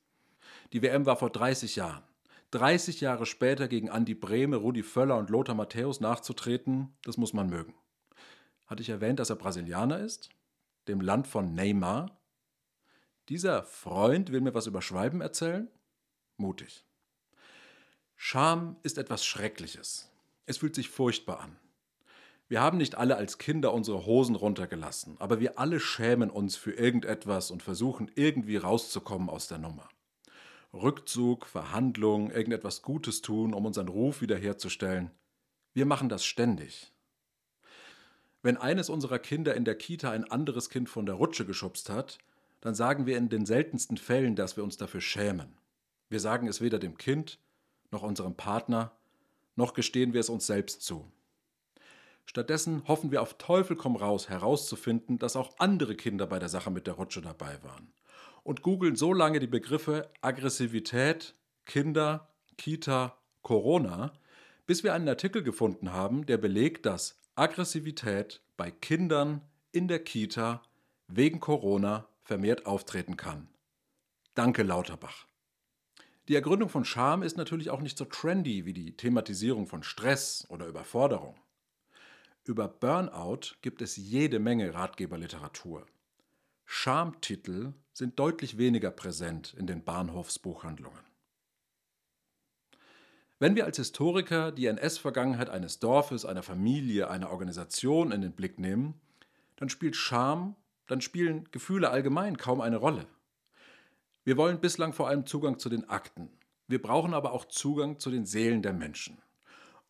Die 0.72 0.82
WM 0.82 1.06
war 1.06 1.16
vor 1.16 1.30
30 1.30 1.76
Jahren. 1.76 2.02
30 2.50 3.00
Jahre 3.00 3.26
später 3.26 3.66
gegen 3.68 3.90
Andi 3.90 4.14
Brehme, 4.14 4.56
Rudi 4.56 4.82
Völler 4.82 5.16
und 5.16 5.30
Lothar 5.30 5.54
Matthäus 5.54 6.00
nachzutreten, 6.00 6.94
das 7.02 7.16
muss 7.16 7.32
man 7.32 7.48
mögen. 7.48 7.74
Hatte 8.66 8.82
ich 8.82 8.90
erwähnt, 8.90 9.18
dass 9.18 9.30
er 9.30 9.36
Brasilianer 9.36 10.00
ist? 10.00 10.30
Dem 10.86 11.00
Land 11.00 11.26
von 11.26 11.54
Neymar? 11.54 12.16
Dieser 13.30 13.62
Freund 13.62 14.32
will 14.32 14.42
mir 14.42 14.52
was 14.52 14.66
über 14.66 14.82
Schwalben 14.82 15.22
erzählen? 15.22 15.68
Mutig. 16.36 16.84
Scham 18.16 18.76
ist 18.82 18.98
etwas 18.98 19.24
Schreckliches. 19.24 20.10
Es 20.46 20.58
fühlt 20.58 20.74
sich 20.74 20.90
furchtbar 20.90 21.40
an. 21.40 21.56
Wir 22.48 22.60
haben 22.60 22.76
nicht 22.76 22.96
alle 22.96 23.16
als 23.16 23.38
Kinder 23.38 23.72
unsere 23.72 24.04
Hosen 24.04 24.36
runtergelassen, 24.36 25.16
aber 25.18 25.40
wir 25.40 25.58
alle 25.58 25.80
schämen 25.80 26.28
uns 26.28 26.56
für 26.56 26.72
irgendetwas 26.72 27.50
und 27.50 27.62
versuchen 27.62 28.10
irgendwie 28.14 28.58
rauszukommen 28.58 29.30
aus 29.30 29.48
der 29.48 29.58
Nummer. 29.58 29.88
Rückzug, 30.74 31.46
Verhandlung, 31.46 32.30
irgendetwas 32.30 32.82
Gutes 32.82 33.22
tun, 33.22 33.54
um 33.54 33.64
unseren 33.64 33.88
Ruf 33.88 34.20
wiederherzustellen. 34.20 35.10
Wir 35.72 35.86
machen 35.86 36.10
das 36.10 36.26
ständig. 36.26 36.92
Wenn 38.42 38.58
eines 38.58 38.90
unserer 38.90 39.18
Kinder 39.18 39.54
in 39.54 39.64
der 39.64 39.78
Kita 39.78 40.10
ein 40.10 40.30
anderes 40.30 40.68
Kind 40.68 40.90
von 40.90 41.06
der 41.06 41.14
Rutsche 41.14 41.46
geschubst 41.46 41.88
hat, 41.88 42.18
dann 42.64 42.74
sagen 42.74 43.04
wir 43.04 43.18
in 43.18 43.28
den 43.28 43.44
seltensten 43.44 43.98
Fällen, 43.98 44.36
dass 44.36 44.56
wir 44.56 44.64
uns 44.64 44.78
dafür 44.78 45.02
schämen. 45.02 45.58
Wir 46.08 46.18
sagen 46.18 46.48
es 46.48 46.62
weder 46.62 46.78
dem 46.78 46.96
Kind 46.96 47.38
noch 47.90 48.02
unserem 48.02 48.36
Partner, 48.36 48.90
noch 49.54 49.74
gestehen 49.74 50.14
wir 50.14 50.20
es 50.20 50.30
uns 50.30 50.46
selbst 50.46 50.80
zu. 50.80 51.12
Stattdessen 52.24 52.88
hoffen 52.88 53.12
wir 53.12 53.20
auf 53.20 53.34
Teufel 53.36 53.76
komm 53.76 53.96
raus 53.96 54.30
herauszufinden, 54.30 55.18
dass 55.18 55.36
auch 55.36 55.58
andere 55.58 55.94
Kinder 55.94 56.26
bei 56.26 56.38
der 56.38 56.48
Sache 56.48 56.70
mit 56.70 56.86
der 56.86 56.94
Rutsche 56.94 57.20
dabei 57.20 57.62
waren. 57.62 57.92
Und 58.42 58.62
googeln 58.62 58.96
so 58.96 59.12
lange 59.12 59.40
die 59.40 59.46
Begriffe 59.46 60.10
Aggressivität, 60.22 61.34
Kinder, 61.66 62.32
Kita, 62.56 63.18
Corona, 63.42 64.14
bis 64.64 64.82
wir 64.82 64.94
einen 64.94 65.08
Artikel 65.08 65.42
gefunden 65.42 65.92
haben, 65.92 66.24
der 66.24 66.38
belegt, 66.38 66.86
dass 66.86 67.20
Aggressivität 67.34 68.40
bei 68.56 68.70
Kindern 68.70 69.42
in 69.70 69.86
der 69.86 70.02
Kita 70.02 70.62
wegen 71.08 71.40
Corona 71.40 72.08
vermehrt 72.24 72.66
auftreten 72.66 73.16
kann. 73.16 73.48
Danke, 74.34 74.62
Lauterbach. 74.62 75.26
Die 76.28 76.34
Ergründung 76.34 76.70
von 76.70 76.84
Scham 76.84 77.22
ist 77.22 77.36
natürlich 77.36 77.70
auch 77.70 77.80
nicht 77.80 77.98
so 77.98 78.06
trendy 78.06 78.64
wie 78.64 78.72
die 78.72 78.96
Thematisierung 78.96 79.66
von 79.66 79.82
Stress 79.82 80.46
oder 80.48 80.66
Überforderung. 80.66 81.38
Über 82.44 82.66
Burnout 82.66 83.56
gibt 83.62 83.82
es 83.82 83.96
jede 83.96 84.38
Menge 84.38 84.74
Ratgeberliteratur. 84.74 85.86
Schamtitel 86.64 87.74
sind 87.92 88.18
deutlich 88.18 88.58
weniger 88.58 88.90
präsent 88.90 89.54
in 89.54 89.66
den 89.66 89.84
Bahnhofsbuchhandlungen. 89.84 91.00
Wenn 93.38 93.56
wir 93.56 93.66
als 93.66 93.76
Historiker 93.76 94.52
die 94.52 94.66
NS-Vergangenheit 94.66 95.50
eines 95.50 95.78
Dorfes, 95.78 96.24
einer 96.24 96.42
Familie, 96.42 97.10
einer 97.10 97.30
Organisation 97.30 98.12
in 98.12 98.22
den 98.22 98.32
Blick 98.32 98.58
nehmen, 98.58 99.00
dann 99.56 99.68
spielt 99.68 99.96
Scham, 99.96 100.56
dann 100.86 101.00
spielen 101.00 101.48
Gefühle 101.50 101.90
allgemein 101.90 102.36
kaum 102.36 102.60
eine 102.60 102.76
Rolle. 102.76 103.06
Wir 104.24 104.36
wollen 104.36 104.60
bislang 104.60 104.92
vor 104.92 105.08
allem 105.08 105.26
Zugang 105.26 105.58
zu 105.58 105.68
den 105.68 105.88
Akten. 105.88 106.30
Wir 106.66 106.80
brauchen 106.80 107.12
aber 107.12 107.32
auch 107.32 107.44
Zugang 107.44 107.98
zu 107.98 108.10
den 108.10 108.24
Seelen 108.24 108.62
der 108.62 108.72
Menschen. 108.72 109.18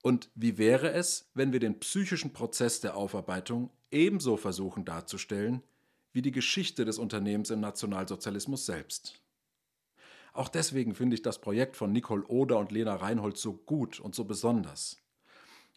Und 0.03 0.29
wie 0.35 0.59
wäre 0.59 0.93
es, 0.93 1.31
wenn 1.35 1.53
wir 1.53 1.61
den 1.61 1.81
psychischen 1.81 2.33
Prozess 2.33 2.81
der 2.81 2.97
Aufarbeitung 2.97 3.71
ebenso 3.91 4.37
versuchen 4.37 4.85
darzustellen 4.85 5.63
wie 6.13 6.23
die 6.23 6.33
Geschichte 6.33 6.85
des 6.85 6.99
Unternehmens 6.99 7.51
im 7.51 7.61
Nationalsozialismus 7.61 8.67
selbst? 8.67 9.23
Auch 10.33 10.49
deswegen 10.49 10.97
finde 10.97 11.15
ich 11.15 11.23
das 11.23 11.41
Projekt 11.41 11.77
von 11.77 11.93
Nicole 11.93 12.25
Oder 12.27 12.59
und 12.59 12.73
Lena 12.73 12.97
Reinhold 12.97 13.39
so 13.39 13.53
gut 13.53 14.01
und 14.01 14.17
so 14.17 14.25
besonders. 14.25 15.04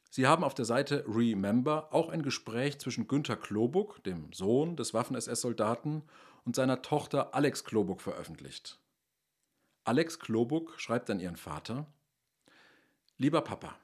Sie 0.10 0.26
haben 0.26 0.44
auf 0.44 0.54
der 0.54 0.66
Seite 0.66 1.04
Remember 1.08 1.94
auch 1.94 2.10
ein 2.10 2.24
Gespräch 2.24 2.80
zwischen 2.80 3.08
Günter 3.08 3.36
Klobuck, 3.36 4.04
dem 4.04 4.32
Sohn 4.34 4.76
des 4.76 4.94
Waffen-SS-Soldaten, 4.94 6.04
und 6.46 6.56
seiner 6.56 6.82
Tochter 6.82 7.36
Alex 7.36 7.66
Klobuck 7.66 8.02
veröffentlicht. 8.02 8.80
Alex 9.84 10.20
Klobuck 10.20 10.80
schreibt 10.80 11.10
an 11.10 11.20
ihren 11.20 11.36
Vater: 11.36 11.86
Lieber 13.18 13.42
Papa, 13.42 13.76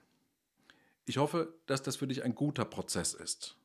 ich 1.06 1.18
hoffe, 1.18 1.54
dass 1.66 1.84
das 1.84 1.98
für 1.98 2.08
dich 2.08 2.24
ein 2.24 2.36
guter 2.36 2.64
Prozess 2.64 3.14
ist. 3.14 3.58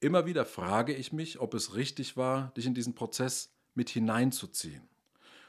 Immer 0.00 0.26
wieder 0.26 0.44
frage 0.46 0.94
ich 0.94 1.12
mich, 1.12 1.40
ob 1.40 1.54
es 1.54 1.74
richtig 1.74 2.16
war, 2.16 2.52
dich 2.56 2.66
in 2.66 2.74
diesen 2.74 2.94
Prozess 2.94 3.50
mit 3.74 3.90
hineinzuziehen. 3.90 4.88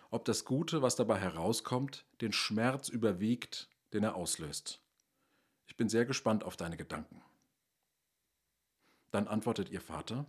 Ob 0.10 0.26
das 0.26 0.44
Gute, 0.44 0.82
was 0.82 0.96
dabei 0.96 1.20
herauskommt, 1.20 2.06
den 2.22 2.34
Schmerz 2.34 2.90
überwiegt, 2.90 3.70
den 3.94 4.04
er 4.04 4.16
auslöst. 4.16 4.82
Ich 5.70 5.78
bin 5.78 5.88
sehr 5.88 6.06
gespannt 6.06 6.44
auf 6.44 6.58
deine 6.58 6.76
Gedanken. 6.76 7.22
Dann 9.12 9.28
antwortet 9.28 9.70
ihr 9.70 9.80
Vater, 9.80 10.26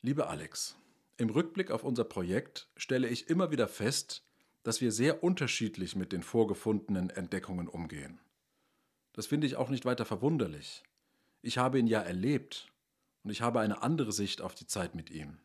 Liebe 0.00 0.28
Alex, 0.28 0.76
im 1.18 1.28
Rückblick 1.30 1.70
auf 1.70 1.84
unser 1.84 2.04
Projekt 2.04 2.68
stelle 2.76 3.08
ich 3.08 3.28
immer 3.28 3.50
wieder 3.50 3.68
fest, 3.68 4.24
dass 4.62 4.80
wir 4.80 4.92
sehr 4.92 5.22
unterschiedlich 5.22 5.94
mit 5.94 6.12
den 6.12 6.22
vorgefundenen 6.22 7.10
Entdeckungen 7.10 7.68
umgehen. 7.68 8.18
Das 9.12 9.26
finde 9.26 9.46
ich 9.46 9.56
auch 9.56 9.68
nicht 9.68 9.84
weiter 9.84 10.04
verwunderlich. 10.04 10.82
Ich 11.42 11.58
habe 11.58 11.78
ihn 11.78 11.86
ja 11.86 12.00
erlebt 12.00 12.72
und 13.24 13.30
ich 13.30 13.42
habe 13.42 13.60
eine 13.60 13.82
andere 13.82 14.12
Sicht 14.12 14.40
auf 14.40 14.54
die 14.54 14.66
Zeit 14.66 14.94
mit 14.94 15.10
ihm. 15.10 15.38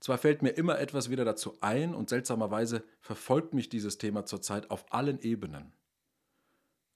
Zwar 0.00 0.18
fällt 0.18 0.42
mir 0.42 0.50
immer 0.50 0.78
etwas 0.78 1.10
wieder 1.10 1.24
dazu 1.24 1.58
ein 1.60 1.94
und 1.94 2.08
seltsamerweise 2.08 2.84
verfolgt 3.00 3.52
mich 3.54 3.68
dieses 3.68 3.98
Thema 3.98 4.24
zurzeit 4.24 4.70
auf 4.70 4.92
allen 4.92 5.20
Ebenen. 5.20 5.72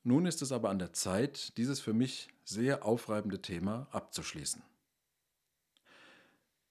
Nun 0.09 0.25
ist 0.25 0.41
es 0.41 0.53
aber 0.53 0.71
an 0.71 0.79
der 0.79 0.95
Zeit, 0.95 1.55
dieses 1.59 1.81
für 1.81 1.93
mich 1.93 2.29
sehr 2.43 2.83
aufreibende 2.87 3.43
Thema 3.43 3.89
abzuschließen. 3.91 4.63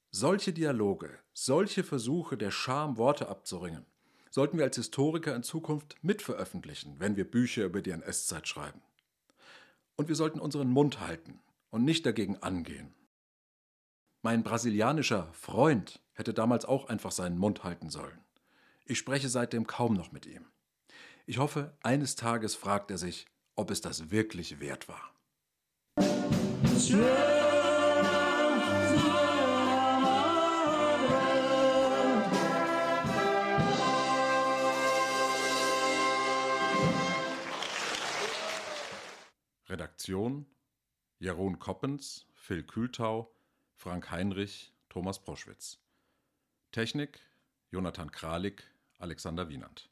Solche 0.10 0.54
Dialoge, 0.54 1.20
solche 1.34 1.84
Versuche 1.84 2.36
der 2.36 2.50
Scham 2.50 2.98
Worte 2.98 3.28
abzuringen, 3.28 3.86
sollten 4.32 4.58
wir 4.58 4.66
als 4.66 4.78
Historiker 4.78 5.36
in 5.36 5.44
Zukunft 5.44 6.04
mitveröffentlichen, 6.04 6.96
wenn 6.98 7.16
wir 7.16 7.30
Bücher 7.30 7.66
über 7.66 7.84
die 7.84 7.92
NS-Zeit 7.92 8.48
schreiben. 8.48 8.82
Und 9.98 10.08
wir 10.08 10.16
sollten 10.16 10.40
unseren 10.40 10.72
Mund 10.72 11.00
halten 11.00 11.40
und 11.70 11.86
nicht 11.86 12.08
dagegen 12.08 12.38
angehen. 12.38 12.96
Mein 14.24 14.42
brasilianischer 14.42 15.32
Freund 15.34 16.02
hätte 16.14 16.34
damals 16.34 16.66
auch 16.66 16.90
einfach 16.90 17.12
seinen 17.12 17.38
Mund 17.38 17.64
halten 17.64 17.92
sollen. 17.92 18.20
Ich 18.86 18.98
spreche 18.98 19.30
seitdem 19.30 19.68
kaum 19.68 19.94
noch 19.94 20.12
mit 20.12 20.26
ihm. 20.26 20.48
Ich 21.30 21.40
hoffe, 21.40 21.76
eines 21.84 22.16
Tages 22.16 22.56
fragt 22.56 22.90
er 22.90 22.98
sich, 22.98 23.26
ob 23.54 23.70
es 23.70 23.82
das 23.82 24.12
wirklich 24.12 24.62
wert 24.62 24.88
war. 24.88 25.14
Redaktion 39.68 40.46
Jeroen 41.20 41.60
Koppens, 41.60 42.26
Phil 42.36 42.64
Kühltau, 42.64 43.36
Frank 43.76 44.12
Heinrich, 44.12 44.72
Thomas 44.88 45.22
Proschwitz. 45.22 45.78
Technik 46.72 47.20
Jonathan 47.70 48.14
Kralik, 48.14 48.64
Alexander 48.98 49.50
Wienand. 49.50 49.90